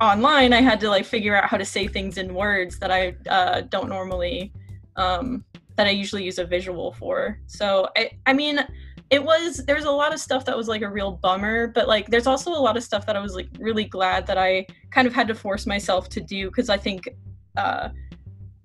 online 0.00 0.52
i 0.52 0.60
had 0.60 0.80
to 0.80 0.88
like 0.88 1.04
figure 1.04 1.36
out 1.36 1.48
how 1.48 1.56
to 1.56 1.64
say 1.64 1.86
things 1.86 2.18
in 2.18 2.34
words 2.34 2.78
that 2.78 2.90
i 2.90 3.14
uh, 3.28 3.62
don't 3.62 3.88
normally 3.88 4.52
um, 4.96 5.44
that 5.76 5.86
i 5.86 5.90
usually 5.90 6.24
use 6.24 6.38
a 6.38 6.44
visual 6.44 6.92
for. 6.92 7.38
So 7.46 7.88
i 7.96 8.10
i 8.26 8.32
mean 8.32 8.66
it 9.10 9.22
was 9.22 9.58
there's 9.66 9.84
a 9.84 9.90
lot 9.90 10.12
of 10.14 10.20
stuff 10.20 10.44
that 10.44 10.56
was 10.56 10.68
like 10.68 10.82
a 10.82 10.88
real 10.88 11.12
bummer 11.12 11.66
but 11.68 11.86
like 11.86 12.08
there's 12.08 12.26
also 12.26 12.50
a 12.50 12.58
lot 12.58 12.76
of 12.76 12.82
stuff 12.82 13.06
that 13.06 13.16
i 13.16 13.20
was 13.20 13.34
like 13.34 13.48
really 13.58 13.84
glad 13.84 14.26
that 14.26 14.38
i 14.38 14.66
kind 14.90 15.06
of 15.06 15.14
had 15.14 15.28
to 15.28 15.34
force 15.34 15.66
myself 15.66 16.08
to 16.08 16.20
do 16.20 16.48
because 16.48 16.68
i 16.68 16.76
think 16.76 17.08
uh 17.56 17.88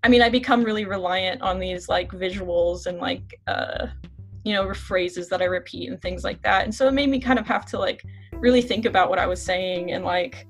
i 0.03 0.07
mean 0.07 0.21
i 0.21 0.29
become 0.29 0.63
really 0.63 0.85
reliant 0.85 1.41
on 1.41 1.59
these 1.59 1.89
like 1.89 2.09
visuals 2.11 2.85
and 2.85 2.99
like 2.99 3.39
uh 3.47 3.87
you 4.45 4.53
know 4.53 4.73
phrases 4.73 5.27
that 5.27 5.41
i 5.41 5.45
repeat 5.45 5.89
and 5.89 6.01
things 6.01 6.23
like 6.23 6.41
that 6.41 6.63
and 6.63 6.73
so 6.73 6.87
it 6.87 6.93
made 6.93 7.09
me 7.09 7.19
kind 7.19 7.37
of 7.37 7.45
have 7.45 7.65
to 7.65 7.77
like 7.77 8.03
really 8.33 8.61
think 8.61 8.85
about 8.85 9.09
what 9.09 9.19
i 9.19 9.27
was 9.27 9.41
saying 9.41 9.91
and 9.91 10.05
like 10.05 10.47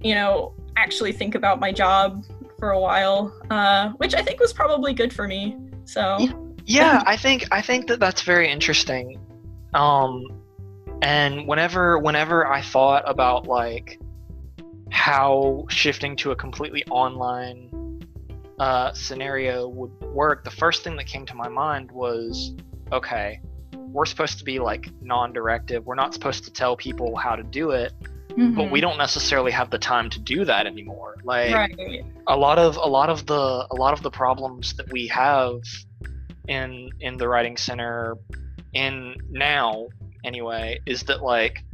you 0.00 0.14
know 0.14 0.52
actually 0.76 1.12
think 1.12 1.34
about 1.34 1.60
my 1.60 1.70
job 1.70 2.24
for 2.58 2.70
a 2.70 2.80
while 2.80 3.32
uh 3.50 3.90
which 3.92 4.14
i 4.14 4.22
think 4.22 4.40
was 4.40 4.52
probably 4.52 4.92
good 4.92 5.12
for 5.12 5.28
me 5.28 5.56
so. 5.84 6.18
Yeah 6.20 6.32
i 7.06 7.16
think 7.16 7.46
i 7.50 7.60
think 7.60 7.88
that 7.88 8.00
that's 8.00 8.22
very 8.22 8.50
interesting. 8.50 9.18
Um 9.74 10.24
and 11.02 11.48
whenever 11.48 11.98
whenever 11.98 12.46
i 12.46 12.60
thought 12.60 13.02
about 13.06 13.46
like 13.46 13.98
how 14.90 15.64
shifting 15.68 16.14
to 16.16 16.30
a 16.30 16.36
completely 16.36 16.84
online 16.90 17.70
uh, 18.58 18.92
scenario 18.92 19.66
would 19.66 19.90
work 20.12 20.44
the 20.44 20.50
first 20.50 20.84
thing 20.84 20.94
that 20.96 21.06
came 21.06 21.26
to 21.26 21.34
my 21.34 21.48
mind 21.48 21.90
was 21.90 22.54
okay 22.92 23.40
we're 23.72 24.06
supposed 24.06 24.38
to 24.38 24.44
be 24.44 24.58
like 24.58 24.88
non-directive. 25.02 25.84
We're 25.84 25.96
not 25.96 26.14
supposed 26.14 26.44
to 26.44 26.50
tell 26.50 26.76
people 26.76 27.14
how 27.14 27.36
to 27.36 27.42
do 27.42 27.72
it 27.72 27.92
but 28.36 28.70
we 28.70 28.80
don't 28.80 28.98
necessarily 28.98 29.52
have 29.52 29.70
the 29.70 29.78
time 29.78 30.10
to 30.10 30.18
do 30.18 30.44
that 30.44 30.66
anymore. 30.66 31.16
Like 31.24 31.50
Mm-hmm. 31.50 31.80
right. 31.80 32.04
a 32.26 32.36
lot 32.36 32.58
of 32.58 32.76
a 32.76 32.88
lot 32.88 33.08
of 33.10 33.26
the 33.26 33.66
a 33.70 33.74
lot 33.74 33.92
of 33.92 34.02
the 34.02 34.10
problems 34.10 34.74
that 34.74 34.90
we 34.90 35.06
have 35.08 35.60
in 36.48 36.90
in 37.00 37.16
the 37.16 37.28
writing 37.28 37.56
center 37.56 38.16
in 38.74 39.14
now 39.30 39.86
anyway 40.24 40.78
is 40.86 41.02
that 41.04 41.22
like 41.22 41.64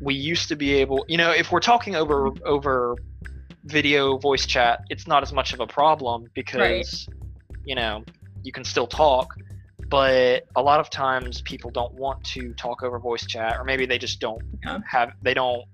we 0.00 0.14
used 0.14 0.48
to 0.48 0.56
be 0.56 0.74
able 0.74 1.04
you 1.08 1.16
know 1.16 1.30
if 1.30 1.50
we're 1.50 1.60
talking 1.60 1.96
over 1.96 2.30
over 2.44 2.96
video 3.64 4.18
voice 4.18 4.46
chat 4.46 4.84
it's 4.90 5.06
not 5.06 5.22
as 5.22 5.32
much 5.32 5.52
of 5.52 5.60
a 5.60 5.66
problem 5.66 6.26
because 6.34 7.08
you 7.64 7.74
know 7.74 8.04
you 8.42 8.52
can 8.52 8.64
still 8.64 8.86
talk 8.86 9.34
but 9.88 10.44
a 10.56 10.62
lot 10.62 10.80
of 10.80 10.90
times 10.90 11.42
people 11.42 11.70
don't 11.70 11.92
want 11.94 12.22
to 12.24 12.52
talk 12.54 12.82
over 12.82 12.98
voice 12.98 13.26
chat 13.26 13.56
or 13.58 13.64
maybe 13.64 13.86
they 13.86 13.98
just 13.98 14.20
don't 14.20 14.42
Yeah. 14.64 14.78
have 14.88 15.12
they 15.22 15.34
don't 15.34 15.64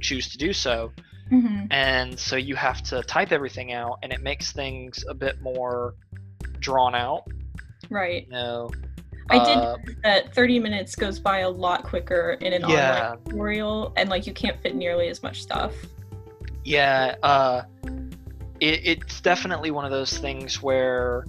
choose 0.00 0.28
to 0.30 0.38
do 0.38 0.52
so. 0.52 0.92
Hmm 1.28 1.64
and 1.70 2.18
so 2.18 2.34
you 2.36 2.56
have 2.56 2.82
to 2.82 3.02
type 3.04 3.30
everything 3.30 3.72
out 3.72 3.98
and 4.02 4.12
it 4.12 4.22
makes 4.22 4.50
things 4.52 5.04
a 5.08 5.14
bit 5.14 5.40
more 5.40 5.94
drawn 6.60 6.94
out 6.94 7.24
Right. 7.88 8.24
you 8.26 8.30
know 8.32 8.70
I 9.30 9.38
did 9.38 9.58
Uh, 9.58 9.76
that 10.02 10.34
30 10.34 10.58
minutes 10.58 10.96
goes 10.96 11.18
by 11.20 11.40
a 11.40 11.48
lot 11.50 11.84
quicker 11.84 12.32
in 12.40 12.52
an 12.52 12.62
Yeah. 12.62 13.10
online 13.12 13.24
tutorial, 13.24 13.92
and 13.96 14.10
like 14.10 14.26
you 14.26 14.32
can't 14.32 14.60
fit 14.60 14.74
nearly 14.74 15.08
as 15.08 15.22
much 15.22 15.40
stuff. 15.42 15.74
yeah 16.64 17.14
uh 17.22 17.62
it, 18.60 18.80
it's 18.84 19.20
definitely 19.22 19.70
one 19.70 19.84
of 19.86 19.90
those 19.90 20.18
things 20.18 20.60
where 20.62 21.24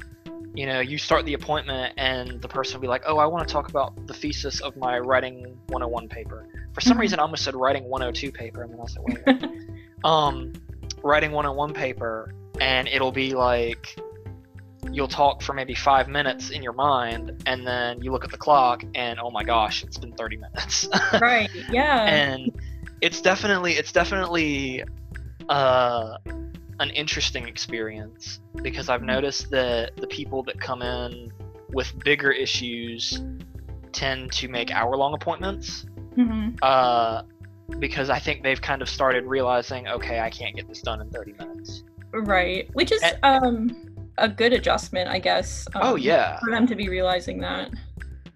you 0.54 0.66
know 0.66 0.82
you 0.82 0.98
start 0.98 1.24
the 1.26 1.34
appointment 1.34 1.94
and 1.98 2.42
the 2.42 2.48
person 2.48 2.74
will 2.76 2.82
be 2.82 2.88
like 2.90 3.04
oh 3.08 3.18
i 3.18 3.26
want 3.26 3.48
to 3.48 3.52
talk 3.52 3.70
about 3.70 3.96
the 4.08 4.14
thesis 4.14 4.60
of 4.60 4.76
my 4.76 5.00
writing 5.00 5.58
101 5.70 6.10
paper 6.10 6.46
for 6.74 6.82
some 6.82 6.98
Mhm. 6.98 7.02
reason 7.02 7.20
i 7.20 7.22
almost 7.22 7.44
said 7.46 7.56
writing 7.56 7.86
102 7.86 8.30
paper 8.34 8.64
and 8.64 8.74
then 8.74 8.80
i 8.82 8.86
said 8.86 9.02
wait 9.04 9.52
um 10.04 10.52
writing 11.04 11.32
101 11.32 11.74
paper 11.74 12.34
and 12.60 12.90
it'll 12.90 13.14
be 13.14 13.34
like 13.34 13.96
you'll 14.92 15.08
talk 15.08 15.42
for 15.42 15.54
maybe 15.54 15.76
five 15.76 16.08
minutes 16.08 16.50
in 16.50 16.64
your 16.64 16.74
mind 16.74 17.42
and 17.46 17.66
then 17.66 18.02
you 18.02 18.12
look 18.12 18.24
at 18.24 18.32
the 18.32 18.38
clock 18.38 18.84
and 18.96 19.20
oh 19.20 19.30
my 19.30 19.44
gosh 19.44 19.84
it's 19.84 19.98
been 19.98 20.12
30 20.14 20.38
minutes 20.38 20.88
right. 21.22 21.50
Yeah. 21.70 22.06
and 22.06 22.52
it's 23.02 23.22
definitely 23.22 23.74
it's 23.74 23.92
definitely 23.92 24.84
uh 25.50 26.18
an 26.80 26.90
interesting 26.92 27.48
experience 27.48 28.40
because 28.64 28.90
I've 28.90 29.04
noticed 29.04 29.52
that 29.52 29.96
the 29.98 30.08
people 30.08 30.42
that 30.44 30.60
come 30.60 30.82
in 30.82 31.32
with 31.74 31.94
bigger 32.04 32.32
issues 32.32 33.22
tend 33.92 34.32
to 34.34 34.48
make 34.48 34.72
hour 34.72 34.96
long 34.98 35.14
appointments 35.14 35.86
hmm 36.16 36.50
uh 36.62 37.22
because 37.80 38.10
I 38.10 38.20
think 38.20 38.44
they've 38.44 38.62
kind 38.62 38.82
of 38.82 38.90
started 38.90 39.26
realizing 39.26 39.88
okay 39.88 40.20
I 40.20 40.30
can't 40.30 40.56
get 40.56 40.68
this 40.68 40.82
done 40.82 41.00
in 41.02 41.10
30 41.12 41.34
minutes. 41.34 41.84
Right. 42.14 42.70
Which 42.74 42.92
is 42.92 43.02
And- 43.04 43.18
um 43.24 43.88
a 44.18 44.28
good 44.30 44.54
adjustment, 44.54 45.10
I 45.10 45.20
guess. 45.20 45.68
oh 45.76 45.94
um, 45.94 45.98
yeah. 46.00 46.40
For 46.40 46.52
them 46.52 46.68
to 46.68 46.76
be 46.76 46.90
realizing 46.90 47.40
that. 47.42 47.72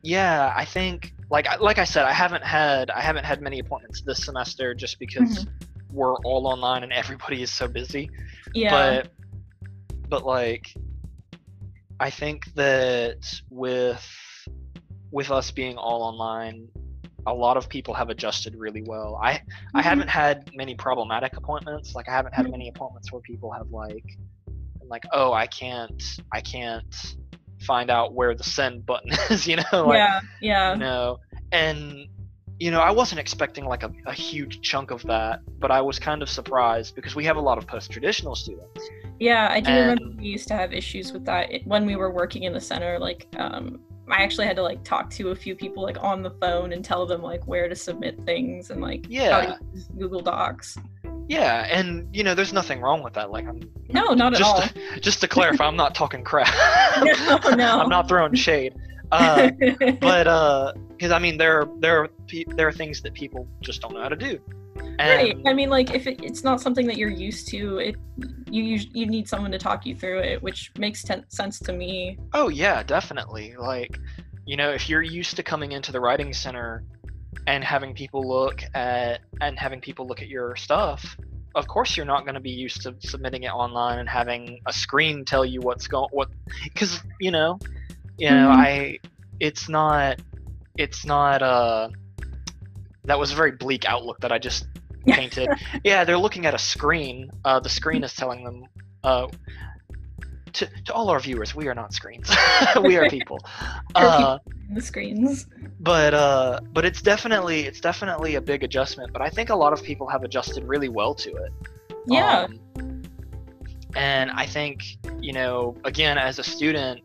Yeah, 0.02 0.54
I 0.56 0.66
think 0.66 1.14
like 1.32 1.48
I- 1.48 1.56
like 1.58 1.78
I 1.80 1.84
said 1.84 2.06
I 2.06 2.14
haven't 2.14 2.44
had 2.44 2.90
I 2.92 3.02
haven't 3.02 3.26
had 3.26 3.42
many 3.42 3.60
appointments 3.60 4.02
this 4.02 4.24
semester 4.26 4.74
just 4.76 5.00
because 5.00 5.48
we're 5.92 6.16
all 6.18 6.48
online 6.48 6.84
and 6.84 6.92
everybody 6.94 7.42
is 7.42 7.52
so 7.52 7.68
busy. 7.68 8.10
Yeah. 8.54 9.02
but 9.02 9.12
but 10.10 10.24
like 10.24 10.72
i 12.00 12.10
think 12.12 12.54
that 12.54 13.18
with 13.50 14.06
with 15.12 15.32
us 15.32 15.50
being 15.50 15.78
all 15.78 16.04
online 16.04 16.68
a 17.26 17.34
lot 17.34 17.58
of 17.58 17.68
people 17.70 17.94
have 17.94 18.10
adjusted 18.10 18.56
really 18.56 18.84
well 18.84 19.20
i 19.22 19.42
i 19.74 19.82
Mhm. 19.82 19.84
haven't 19.84 20.10
had 20.10 20.52
many 20.56 20.76
problematic 20.76 21.36
appointments 21.38 21.96
like 21.96 22.08
i 22.08 22.12
haven't 22.12 22.34
had 22.36 22.46
Mhm. 22.46 22.52
many 22.52 22.68
appointments 22.70 23.12
where 23.12 23.22
people 23.22 23.52
have 23.52 23.68
like 23.72 24.06
been 24.86 24.90
like 24.90 25.06
oh 25.12 25.34
i 25.34 25.48
can't 25.48 26.04
i 26.32 26.42
can't 26.42 27.16
find 27.62 27.90
out 27.90 28.14
where 28.14 28.36
the 28.36 28.44
send 28.44 28.86
button 28.86 29.12
is 29.30 29.48
you 29.48 29.56
know 29.58 29.86
like 29.86 29.98
yeah. 29.98 30.20
Yeah. 30.42 30.74
you 30.74 30.80
know 30.80 31.18
and 31.52 32.08
you 32.60 32.72
know 32.72 32.80
i 32.80 32.92
wasn't 32.92 33.20
expecting 33.20 33.66
like 33.66 33.84
a, 33.84 33.92
a 34.06 34.14
huge 34.14 34.62
chunk 34.62 34.92
of 34.92 35.02
that 35.04 35.40
but 35.60 35.72
i 35.72 35.82
was 35.82 36.00
kind 36.00 36.22
of 36.22 36.30
surprised 36.30 36.96
because 36.96 37.16
we 37.16 37.26
have 37.26 37.38
a 37.38 37.42
lot 37.42 37.58
of 37.58 37.68
post-traditional 37.68 38.36
students 38.36 38.82
Yeah, 39.20 39.48
I 39.50 39.62
do 39.62 39.72
remember 39.72 40.10
we 40.18 40.26
used 40.26 40.50
to 40.50 40.56
have 40.56 40.74
issues 40.74 41.14
with 41.14 41.24
that 41.26 41.50
when 41.64 41.86
we 41.86 41.96
were 41.96 42.12
working 42.12 42.44
in 42.44 42.52
the 42.52 42.60
center. 42.60 43.00
Like, 43.00 43.28
um, 43.38 43.80
I 44.12 44.24
actually 44.24 44.46
had 44.46 44.58
to 44.58 44.62
like 44.62 44.84
talk 44.84 45.10
to 45.12 45.30
a 45.30 45.36
few 45.36 45.56
people 45.56 45.82
like 45.84 46.04
on 46.04 46.22
the 46.22 46.32
phone 46.42 46.74
and 46.74 46.84
tell 46.84 47.06
them 47.06 47.22
like 47.22 47.42
where 47.48 47.70
to 47.70 47.76
submit 47.76 48.20
things 48.26 48.72
and 48.72 48.82
like 48.82 49.06
how 49.06 49.10
Yeah. 49.10 49.42
to 49.46 49.60
use 49.74 49.88
Google 49.98 50.20
Docs. 50.20 50.78
Yeah, 51.28 51.68
and 51.72 52.08
you 52.16 52.24
know, 52.24 52.36
there's 52.36 52.54
nothing 52.54 52.82
wrong 52.82 53.02
with 53.02 53.14
that. 53.14 53.32
Like, 53.32 53.48
I'm 53.48 53.62
No, 53.90 54.14
not 54.14 54.34
at 54.34 54.40
just 54.40 54.56
all. 54.56 54.62
To, 54.62 55.00
just 55.00 55.22
to 55.22 55.28
clarify, 55.28 55.66
I'm 55.66 55.76
not 55.76 55.96
talking 55.96 56.24
crap. 56.24 56.54
No, 57.04 57.38
no. 57.56 57.80
I'm 57.82 57.90
not 57.90 58.08
throwing 58.08 58.34
shade. 58.36 58.74
Uh, 59.12 59.52
but 60.02 60.28
uh, 60.28 60.74
because 60.90 61.12
I 61.12 61.20
mean, 61.20 61.38
there 61.38 61.62
are 61.62 61.70
there 61.80 62.04
are 62.04 62.08
pe- 62.28 62.46
there 62.56 62.68
are 62.68 62.72
things 62.72 63.02
that 63.02 63.14
people 63.14 63.48
just 63.62 63.82
don't 63.82 63.94
know 63.94 64.02
how 64.02 64.10
to 64.10 64.16
do. 64.16 64.40
And, 64.78 65.00
right. 65.00 65.38
I 65.46 65.54
mean, 65.54 65.70
like 65.70 65.94
if 65.94 66.08
it, 66.08 66.24
it's 66.24 66.44
not 66.44 66.62
something 66.62 66.86
that 66.88 66.98
you're 66.98 67.10
used 67.10 67.48
to, 67.50 67.78
it 67.80 67.96
you 68.50 68.76
us- 68.76 68.88
you 68.94 69.06
need 69.06 69.28
someone 69.28 69.52
to 69.52 69.58
talk 69.58 69.86
you 69.86 69.96
through 69.96 70.20
it, 70.20 70.42
which 70.42 70.72
makes 70.78 71.04
ten- 71.04 71.26
sense 71.30 71.60
to 71.60 71.74
me. 71.74 72.18
Oh 72.34 72.50
yeah, 72.50 72.82
definitely. 72.84 73.56
Like, 73.58 74.00
you 74.46 74.58
know, 74.58 74.72
if 74.72 74.90
you're 74.90 75.02
used 75.02 75.36
to 75.36 75.44
coming 75.44 75.72
into 75.74 75.92
the 75.92 76.00
writing 76.00 76.34
center 76.34 76.84
and 77.48 77.64
having 77.64 77.94
people 77.94 78.28
look 78.28 78.64
at 78.74 79.22
and 79.42 79.58
having 79.60 79.82
people 79.82 80.08
look 80.08 80.22
at 80.22 80.28
your 80.28 80.56
stuff, 80.56 81.18
of 81.56 81.68
course 81.68 81.96
you're 81.96 82.06
not 82.06 82.24
going 82.26 82.34
to 82.36 82.40
be 82.42 82.52
used 82.52 82.82
to 82.82 82.96
submitting 83.00 83.44
it 83.44 83.50
online 83.52 84.00
and 84.00 84.10
having 84.10 84.60
a 84.66 84.74
screen 84.74 85.24
tell 85.26 85.46
you 85.46 85.62
what's 85.62 85.88
going 85.88 86.10
what 86.12 86.30
because 86.64 87.02
you 87.20 87.32
know, 87.32 87.60
you 88.18 88.30
know, 88.30 88.50
Mhm. 88.50 88.56
I 88.56 89.00
it's 89.40 89.68
not 89.70 90.20
it's 90.78 91.06
not 91.06 91.42
uh 91.42 91.90
that 93.06 93.20
was 93.20 93.32
a 93.32 93.36
very 93.36 93.52
bleak 93.52 93.86
outlook 93.86 94.20
that 94.22 94.32
I 94.32 94.40
just 94.40 94.68
painted. 95.08 95.50
yeah, 95.84 96.04
they're 96.04 96.18
looking 96.18 96.46
at 96.48 96.54
a 96.56 96.58
screen. 96.58 97.30
Uh, 97.46 97.60
the 97.60 97.70
screen 97.70 98.04
is 98.04 98.14
telling 98.16 98.44
them. 98.44 98.66
Uh, 99.04 99.28
to, 100.54 100.66
to 100.86 100.94
all 100.94 101.10
our 101.10 101.20
viewers, 101.20 101.54
we 101.54 101.68
are 101.68 101.76
not 101.76 101.94
screens. 101.94 102.28
we 102.82 102.98
are 102.98 103.08
people. 103.18 103.38
Uh, 103.94 104.40
The 104.74 104.82
screens. 104.82 105.48
but 105.80 106.14
uh, 106.14 106.60
but 106.74 106.86
it's 106.86 107.02
definitely 107.02 107.62
it's 107.62 107.80
definitely 107.80 108.36
a 108.36 108.42
big 108.42 108.64
adjustment. 108.64 109.14
But 109.14 109.22
I 109.22 109.30
think 109.30 109.50
a 109.50 109.56
lot 109.56 109.74
of 109.74 109.84
people 109.84 110.08
have 110.08 110.24
adjusted 110.24 110.64
really 110.64 110.90
well 110.90 111.14
to 111.16 111.30
it. 111.36 111.52
Yeah. 112.08 112.48
Um, 112.78 113.02
and 113.96 114.32
I 114.32 114.46
think 114.46 114.98
you 115.20 115.34
know, 115.34 115.76
again, 115.86 116.18
as 116.18 116.40
a 116.40 116.44
student, 116.44 117.02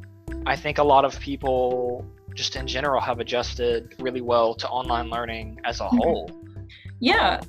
I 0.47 0.57
think 0.57 0.79
a 0.79 0.83
lot 0.85 1.05
of 1.05 1.19
people 1.21 2.05
just 2.35 2.57
in 2.57 2.67
general 2.67 3.01
have 3.01 3.21
adjusted 3.21 3.95
really 3.99 4.21
well 4.21 4.55
to 4.55 4.69
online 4.69 5.11
learning 5.11 5.59
as 5.65 5.81
a 5.81 5.85
Mhm. 5.85 5.99
whole. 5.99 6.31
Yeah. 7.01 7.41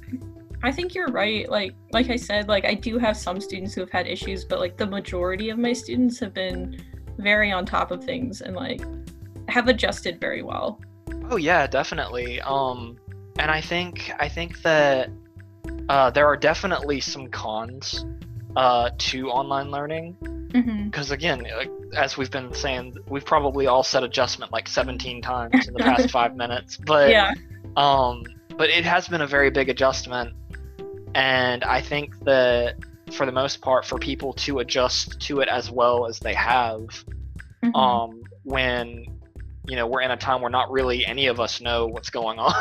I 0.63 0.71
think 0.71 0.93
you're 0.93 1.07
right. 1.07 1.49
Like 1.49 1.73
like 1.91 2.09
I 2.09 2.15
said, 2.17 2.47
like 2.47 2.65
I 2.65 2.73
do 2.75 2.97
have 2.99 3.17
some 3.17 3.39
students 3.39 3.73
who 3.73 3.81
have 3.81 3.89
had 3.89 4.05
issues, 4.07 4.45
but 4.45 4.59
like 4.59 4.77
the 4.77 4.85
majority 4.85 5.49
of 5.49 5.57
my 5.57 5.73
students 5.73 6.19
have 6.19 6.33
been 6.33 6.79
very 7.17 7.51
on 7.51 7.65
top 7.65 7.91
of 7.91 8.03
things 8.03 8.41
and 8.41 8.55
like 8.55 8.81
have 9.51 9.67
adjusted 9.67 10.19
very 10.19 10.41
well. 10.43 10.79
Oh 11.29 11.37
yeah, 11.37 11.67
definitely. 11.67 12.41
Um, 12.41 12.97
and 13.39 13.49
I 13.51 13.61
think 13.61 14.11
I 14.19 14.27
think 14.27 14.61
that 14.63 15.09
uh, 15.89 16.09
there 16.11 16.25
are 16.25 16.37
definitely 16.37 16.99
some 16.99 17.27
cons 17.29 18.05
uh, 18.55 18.89
to 18.97 19.29
online 19.29 19.71
learning 19.71 20.17
because 20.85 21.11
again, 21.11 21.45
uh, 21.45 21.63
as 21.95 22.17
we've 22.17 22.29
been 22.31 22.53
saying, 22.53 22.97
we've 23.07 23.23
probably 23.25 23.67
all 23.67 23.83
said 23.83 24.03
adjustment 24.03 24.51
like 24.51 24.67
17 24.67 25.21
times 25.21 25.67
in 25.67 25.73
the 25.73 25.79
past 25.79 26.11
five 26.19 26.35
minutes. 26.35 26.75
But 26.75 27.09
yeah. 27.09 27.33
um, 27.77 28.23
but 28.57 28.69
it 28.69 28.83
has 28.83 29.07
been 29.07 29.21
a 29.21 29.27
very 29.27 29.49
big 29.49 29.69
adjustment, 29.69 30.33
and 31.15 31.63
I 31.63 31.79
think 31.81 32.19
that 32.25 32.75
for 33.13 33.25
the 33.25 33.31
most 33.31 33.61
part, 33.61 33.85
for 33.85 33.97
people 33.97 34.33
to 34.33 34.59
adjust 34.59 35.19
to 35.21 35.39
it 35.39 35.47
as 35.47 35.71
well 35.71 36.05
as 36.05 36.19
they 36.19 36.33
have, 36.33 36.81
Mhm. 37.63 37.75
um, 37.75 38.21
when 38.43 39.05
you 39.65 39.75
know 39.75 39.87
we're 39.87 40.01
in 40.01 40.11
a 40.11 40.17
time 40.17 40.41
where 40.41 40.49
not 40.49 40.71
really 40.71 41.05
any 41.05 41.27
of 41.27 41.39
us 41.39 41.61
know 41.61 41.87
what's 41.87 42.09
going 42.09 42.39
on. 42.39 42.53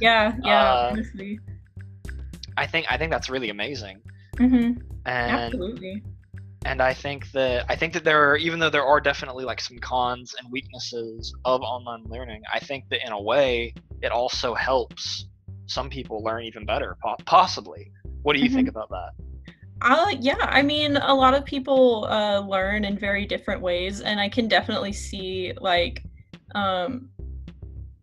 yeah. 0.00 0.32
Yeah. 0.42 0.72
uh, 0.72 0.88
honestly. 0.92 1.38
I 2.56 2.66
think 2.66 2.86
I 2.90 2.96
think 2.96 3.10
that's 3.10 3.30
really 3.30 3.50
amazing, 3.50 4.00
hmm 4.38 4.72
and 5.06 5.34
Absolutely. 5.44 6.02
and 6.66 6.82
I 6.82 6.92
think 6.92 7.30
that 7.32 7.64
I 7.68 7.76
think 7.76 7.94
that 7.94 8.04
there 8.04 8.30
are 8.30 8.36
even 8.36 8.58
though 8.58 8.70
there 8.70 8.84
are 8.84 9.00
definitely 9.00 9.44
like 9.44 9.60
some 9.60 9.78
cons 9.78 10.34
and 10.38 10.50
weaknesses 10.52 11.34
of 11.44 11.62
online 11.62 12.04
learning, 12.06 12.42
I 12.52 12.58
think 12.60 12.84
that 12.90 13.04
in 13.06 13.12
a 13.12 13.20
way 13.20 13.74
it 14.02 14.12
also 14.12 14.54
helps 14.54 15.26
some 15.66 15.88
people 15.88 16.22
learn 16.22 16.44
even 16.44 16.66
better, 16.66 16.96
po- 17.02 17.16
possibly. 17.24 17.90
What 18.22 18.36
do 18.36 18.42
you 18.42 18.50
think 18.50 18.68
about 18.68 18.90
that? 18.90 19.10
Uh, 19.82 20.12
yeah, 20.20 20.36
I 20.40 20.60
mean, 20.62 20.96
a 20.98 21.14
lot 21.14 21.32
of 21.32 21.44
people 21.44 22.04
uh, 22.10 22.40
learn 22.40 22.84
in 22.84 22.98
very 22.98 23.24
different 23.24 23.62
ways, 23.62 24.02
and 24.02 24.20
I 24.20 24.28
can 24.28 24.46
definitely 24.46 24.92
see, 24.92 25.54
like, 25.58 26.04
um, 26.54 27.08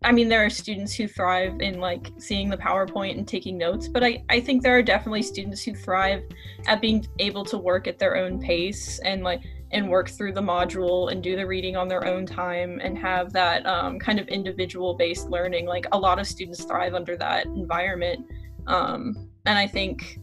I 0.03 0.11
mean, 0.11 0.29
there 0.29 0.45
are 0.45 0.49
students 0.49 0.93
who 0.93 1.07
thrive 1.07 1.59
in, 1.59 1.79
like, 1.79 2.11
seeing 2.17 2.49
the 2.49 2.57
PowerPoint 2.57 3.17
and 3.17 3.27
taking 3.27 3.57
notes, 3.57 3.87
but 3.87 4.03
I, 4.03 4.23
I 4.29 4.39
think 4.39 4.61
there 4.61 4.77
are 4.77 4.83
definitely 4.83 5.23
students 5.23 5.63
who 5.63 5.73
thrive 5.73 6.23
at 6.67 6.81
being 6.81 7.05
able 7.19 7.43
to 7.45 7.57
work 7.57 7.87
at 7.87 7.97
their 7.97 8.15
own 8.15 8.39
pace 8.39 8.99
and, 8.99 9.23
like, 9.23 9.41
and 9.71 9.89
work 9.89 10.09
through 10.09 10.33
the 10.33 10.41
module 10.41 11.11
and 11.11 11.21
do 11.21 11.35
the 11.35 11.45
reading 11.45 11.75
on 11.75 11.87
their 11.87 12.05
own 12.05 12.25
time 12.25 12.79
and 12.81 12.97
have 12.97 13.33
that 13.33 13.65
um, 13.65 13.99
kind 13.99 14.19
of 14.19 14.27
individual 14.27 14.93
based 14.93 15.29
learning. 15.29 15.65
Like, 15.65 15.87
a 15.91 15.97
lot 15.97 16.19
of 16.19 16.27
students 16.27 16.63
thrive 16.63 16.93
under 16.93 17.17
that 17.17 17.45
environment. 17.47 18.25
Um, 18.67 19.29
and 19.45 19.57
I 19.57 19.67
think 19.67 20.19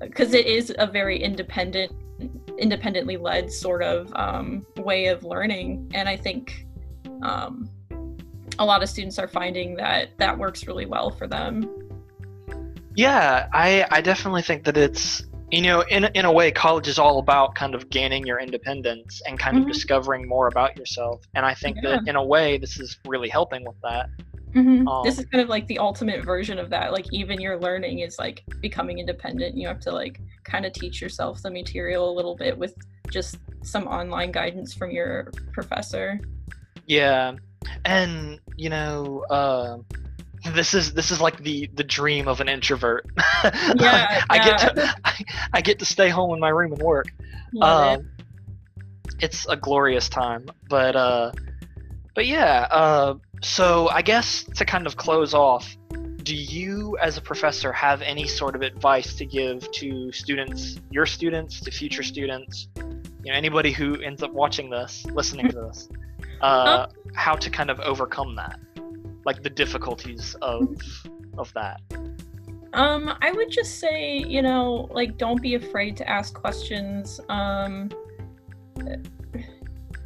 because 0.00 0.34
it 0.34 0.46
is 0.46 0.74
a 0.78 0.86
very 0.86 1.22
independent 1.22 1.92
independently 2.58 3.16
led 3.16 3.50
sort 3.50 3.82
of 3.82 4.12
um, 4.14 4.66
way 4.76 5.06
of 5.06 5.24
learning 5.24 5.90
and 5.94 6.08
i 6.08 6.16
think 6.16 6.66
um, 7.22 7.68
a 8.58 8.64
lot 8.64 8.82
of 8.82 8.88
students 8.88 9.18
are 9.18 9.28
finding 9.28 9.74
that 9.76 10.10
that 10.18 10.36
works 10.36 10.66
really 10.66 10.86
well 10.86 11.10
for 11.10 11.26
them. 11.26 11.68
Yeah, 12.96 13.48
I 13.52 13.86
I 13.90 14.00
definitely 14.00 14.42
think 14.42 14.64
that 14.64 14.76
it's 14.76 15.22
you 15.50 15.62
know 15.62 15.82
in 15.82 16.04
in 16.14 16.24
a 16.24 16.32
way 16.32 16.50
college 16.50 16.88
is 16.88 16.98
all 16.98 17.18
about 17.18 17.54
kind 17.54 17.74
of 17.74 17.88
gaining 17.90 18.26
your 18.26 18.38
independence 18.38 19.20
and 19.26 19.38
kind 19.38 19.56
Mhm. 19.56 19.62
of 19.62 19.68
discovering 19.68 20.28
more 20.28 20.48
about 20.48 20.76
yourself. 20.76 21.22
And 21.34 21.46
I 21.46 21.54
think 21.54 21.78
that 21.82 22.06
in 22.06 22.16
a 22.16 22.24
way 22.24 22.58
this 22.58 22.78
is 22.78 22.98
really 23.06 23.28
helping 23.28 23.64
with 23.64 23.80
that. 23.82 24.08
Mhm. 24.54 24.88
Um, 24.88 25.04
this 25.04 25.18
is 25.18 25.26
kind 25.26 25.42
of 25.42 25.48
like 25.48 25.68
the 25.68 25.78
ultimate 25.78 26.24
version 26.24 26.58
of 26.58 26.70
that. 26.70 26.92
Like 26.92 27.06
even 27.12 27.40
your 27.40 27.58
learning 27.58 28.00
is 28.00 28.18
like 28.18 28.42
becoming 28.60 28.98
independent. 28.98 29.56
You 29.56 29.68
have 29.68 29.78
to 29.80 29.92
like 29.92 30.20
kind 30.44 30.66
of 30.66 30.72
teach 30.72 31.00
yourself 31.00 31.40
the 31.42 31.50
material 31.50 32.10
a 32.10 32.14
little 32.14 32.34
bit 32.36 32.58
with 32.58 32.74
just 33.10 33.38
some 33.62 33.86
online 33.86 34.32
guidance 34.32 34.74
from 34.74 34.90
your 34.90 35.30
professor. 35.52 36.20
Yeah, 36.90 37.36
and 37.84 38.40
you 38.56 38.68
know, 38.68 39.24
uh, 39.30 39.78
this 40.52 40.74
is 40.74 40.92
this 40.92 41.12
is 41.12 41.20
like 41.20 41.38
the 41.38 41.70
the 41.74 41.84
dream 41.84 42.26
of 42.26 42.40
an 42.40 42.48
introvert. 42.48 43.06
Yeah, 43.76 44.24
I 44.28 44.38
get 44.38 44.58
to 44.58 44.94
I, 45.04 45.24
I 45.52 45.60
get 45.60 45.78
to 45.78 45.84
stay 45.84 46.08
home 46.08 46.34
in 46.34 46.40
my 46.40 46.48
room 46.48 46.72
and 46.72 46.82
work. 46.82 47.06
It. 47.52 47.62
Um, 47.62 48.10
it's 49.20 49.46
a 49.46 49.56
glorious 49.56 50.08
time, 50.08 50.46
but 50.68 50.96
uh, 50.96 51.30
but 52.16 52.26
yeah. 52.26 52.66
Uh, 52.72 53.14
so 53.40 53.88
I 53.90 54.02
guess 54.02 54.42
to 54.56 54.64
kind 54.64 54.84
of 54.88 54.96
close 54.96 55.32
off, 55.32 55.76
do 56.24 56.34
you, 56.34 56.98
as 57.00 57.16
a 57.16 57.22
professor, 57.22 57.72
have 57.72 58.02
any 58.02 58.26
sort 58.26 58.56
of 58.56 58.62
advice 58.62 59.14
to 59.14 59.24
give 59.24 59.70
to 59.70 60.10
students, 60.10 60.80
your 60.90 61.06
students, 61.06 61.60
to 61.60 61.70
future 61.70 62.02
students, 62.02 62.66
you 63.22 63.30
know, 63.30 63.34
anybody 63.34 63.70
who 63.70 63.94
ends 64.00 64.24
up 64.24 64.32
watching 64.32 64.70
this, 64.70 65.06
listening 65.06 65.48
to 65.48 65.54
this, 65.54 65.88
uh, 66.40 66.86
how 67.14 67.34
to 67.34 67.50
kind 67.50 67.70
of 67.70 67.80
overcome 67.80 68.34
that, 68.36 68.58
like 69.24 69.42
the 69.42 69.50
difficulties 69.50 70.34
of 70.42 70.76
of 71.38 71.52
that? 71.54 71.80
Um, 72.72 73.16
I 73.20 73.32
would 73.32 73.50
just 73.50 73.80
say, 73.80 74.18
you 74.18 74.42
know, 74.42 74.88
like 74.92 75.18
don't 75.18 75.42
be 75.42 75.54
afraid 75.54 75.96
to 75.98 76.08
ask 76.08 76.34
questions. 76.34 77.20
Um 77.28 77.90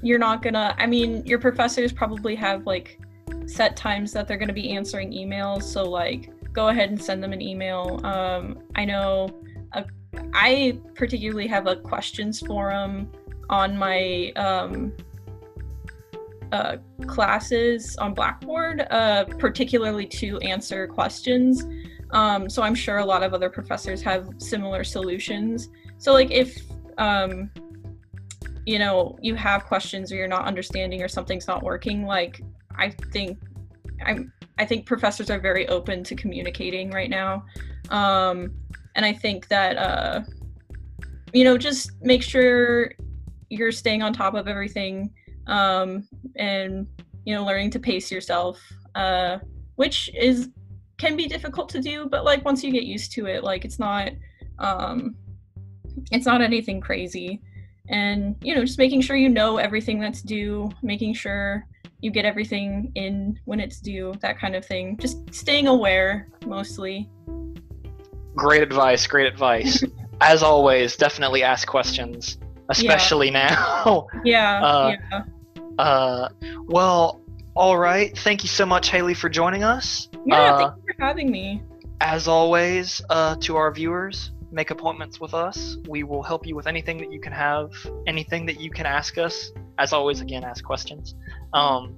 you're 0.02 0.18
not 0.18 0.42
gonna 0.42 0.74
I 0.78 0.86
mean, 0.86 1.24
your 1.26 1.38
professors 1.38 1.92
probably 1.92 2.34
have 2.36 2.66
like 2.66 2.98
set 3.46 3.76
times 3.76 4.12
that 4.12 4.26
they're 4.26 4.38
gonna 4.38 4.52
be 4.52 4.70
answering 4.72 5.12
emails, 5.12 5.62
so 5.64 5.84
like 5.84 6.30
go 6.52 6.68
ahead 6.68 6.88
and 6.88 7.02
send 7.02 7.22
them 7.22 7.32
an 7.32 7.42
email. 7.42 8.00
Um 8.04 8.58
I 8.74 8.84
know 8.84 9.28
uh, 9.72 9.82
I 10.32 10.78
particularly 10.94 11.46
have 11.48 11.66
a 11.66 11.76
questions 11.76 12.40
forum 12.40 13.10
on 13.50 13.76
my 13.76 14.32
um 14.36 14.94
uh, 16.54 16.76
classes 17.06 17.96
on 17.96 18.14
Blackboard, 18.14 18.86
uh, 18.90 19.24
particularly 19.38 20.06
to 20.06 20.38
answer 20.38 20.86
questions. 20.86 21.64
Um, 22.12 22.48
so 22.48 22.62
I'm 22.62 22.76
sure 22.76 22.98
a 22.98 23.04
lot 23.04 23.24
of 23.24 23.34
other 23.34 23.50
professors 23.50 24.00
have 24.02 24.28
similar 24.38 24.84
solutions. 24.84 25.68
So 25.98 26.12
like 26.12 26.30
if 26.30 26.56
um, 26.96 27.50
you 28.66 28.78
know 28.78 29.18
you 29.20 29.34
have 29.34 29.64
questions 29.64 30.12
or 30.12 30.16
you're 30.16 30.28
not 30.28 30.46
understanding 30.46 31.02
or 31.02 31.08
something's 31.08 31.48
not 31.48 31.64
working, 31.64 32.06
like 32.06 32.40
I 32.76 32.90
think 33.12 33.38
I'm 34.06 34.32
I 34.56 34.64
think 34.64 34.86
professors 34.86 35.30
are 35.30 35.40
very 35.40 35.66
open 35.68 36.04
to 36.04 36.14
communicating 36.14 36.90
right 36.92 37.10
now. 37.10 37.44
Um, 37.90 38.54
and 38.94 39.04
I 39.04 39.12
think 39.12 39.48
that 39.48 39.76
uh, 39.76 40.22
you 41.32 41.42
know 41.42 41.58
just 41.58 41.90
make 42.00 42.22
sure 42.22 42.92
you're 43.50 43.72
staying 43.72 44.04
on 44.04 44.12
top 44.12 44.34
of 44.34 44.46
everything 44.46 45.12
um, 45.46 46.06
and 46.36 46.86
you 47.24 47.34
know 47.34 47.44
learning 47.44 47.70
to 47.70 47.78
pace 47.78 48.10
yourself 48.10 48.60
uh, 48.94 49.38
which 49.76 50.10
is 50.14 50.50
can 50.98 51.16
be 51.16 51.26
difficult 51.26 51.68
to 51.68 51.80
do 51.80 52.06
but 52.06 52.24
like 52.24 52.44
once 52.44 52.62
you 52.62 52.70
get 52.70 52.84
used 52.84 53.12
to 53.12 53.26
it 53.26 53.42
like 53.42 53.64
it's 53.64 53.78
not 53.78 54.10
um 54.58 55.16
it's 56.12 56.26
not 56.26 56.40
anything 56.40 56.80
crazy 56.80 57.40
and 57.88 58.36
you 58.40 58.54
know 58.54 58.64
just 58.64 58.78
making 58.78 59.00
sure 59.00 59.16
you 59.16 59.28
know 59.28 59.56
everything 59.56 59.98
that's 59.98 60.22
due 60.22 60.70
making 60.82 61.12
sure 61.12 61.66
you 62.00 62.10
get 62.10 62.24
everything 62.24 62.92
in 62.94 63.38
when 63.44 63.58
it's 63.58 63.80
due 63.80 64.14
that 64.20 64.38
kind 64.38 64.54
of 64.54 64.64
thing 64.64 64.96
just 64.98 65.18
staying 65.34 65.66
aware 65.66 66.28
mostly 66.46 67.10
Great 68.34 68.62
advice. 68.62 69.06
Great 69.06 69.26
advice. 69.26 69.84
As 70.20 70.42
always, 70.42 70.96
definitely 70.96 71.42
ask 71.42 71.66
questions, 71.66 72.38
especially 72.68 73.30
now. 73.30 74.06
yeah 74.24 74.60
Uh, 74.62 74.96
yeah 75.10 75.22
Uh, 75.78 76.28
well, 76.66 77.20
all 77.54 77.78
right. 77.78 78.16
Thank 78.16 78.42
you 78.42 78.48
so 78.48 78.66
much, 78.66 78.90
Haley, 78.90 79.14
for 79.14 79.28
joining 79.28 79.64
us. 79.64 80.08
yeah 80.26 80.52
uh, 80.52 80.58
thank 80.58 80.74
you 80.76 80.94
for 80.94 81.04
having 81.04 81.30
me 81.30 81.62
As 82.00 82.26
always, 82.28 83.02
uh, 83.10 83.36
to 83.40 83.56
our 83.56 83.72
viewers, 83.72 84.32
make 84.50 84.70
appointments 84.70 85.20
with 85.20 85.34
us. 85.34 85.76
We 85.88 86.02
will 86.02 86.22
help 86.22 86.46
you 86.46 86.54
with 86.56 86.66
anything 86.66 86.98
that 86.98 87.12
you 87.12 87.20
can 87.20 87.32
have, 87.32 87.70
anything 88.06 88.46
that 88.46 88.60
you 88.60 88.70
can 88.70 88.86
ask 88.86 89.18
us. 89.18 89.52
As 89.78 89.92
always, 89.92 90.20
again, 90.20 90.44
ask 90.44 90.64
questions. 90.64 91.14
Um, 91.52 91.96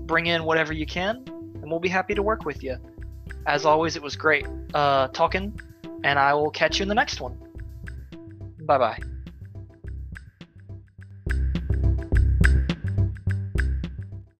bring 0.00 0.26
in 0.26 0.44
whatever 0.44 0.72
you 0.72 0.86
can, 0.86 1.24
and 1.26 1.70
we'll 1.70 1.80
be 1.80 1.88
happy 1.88 2.14
to 2.14 2.22
work 2.22 2.44
with 2.44 2.62
you. 2.62 2.76
As 3.46 3.64
always, 3.64 3.96
it 3.96 4.02
was 4.02 4.16
great 4.16 4.46
uh, 4.74 5.08
talking, 5.08 5.58
and 6.04 6.18
I 6.18 6.34
will 6.34 6.50
catch 6.50 6.78
you 6.78 6.82
in 6.82 6.88
the 6.88 6.94
next 6.94 7.20
one. 7.20 7.38
Bye 8.60 8.78
bye. 8.78 9.15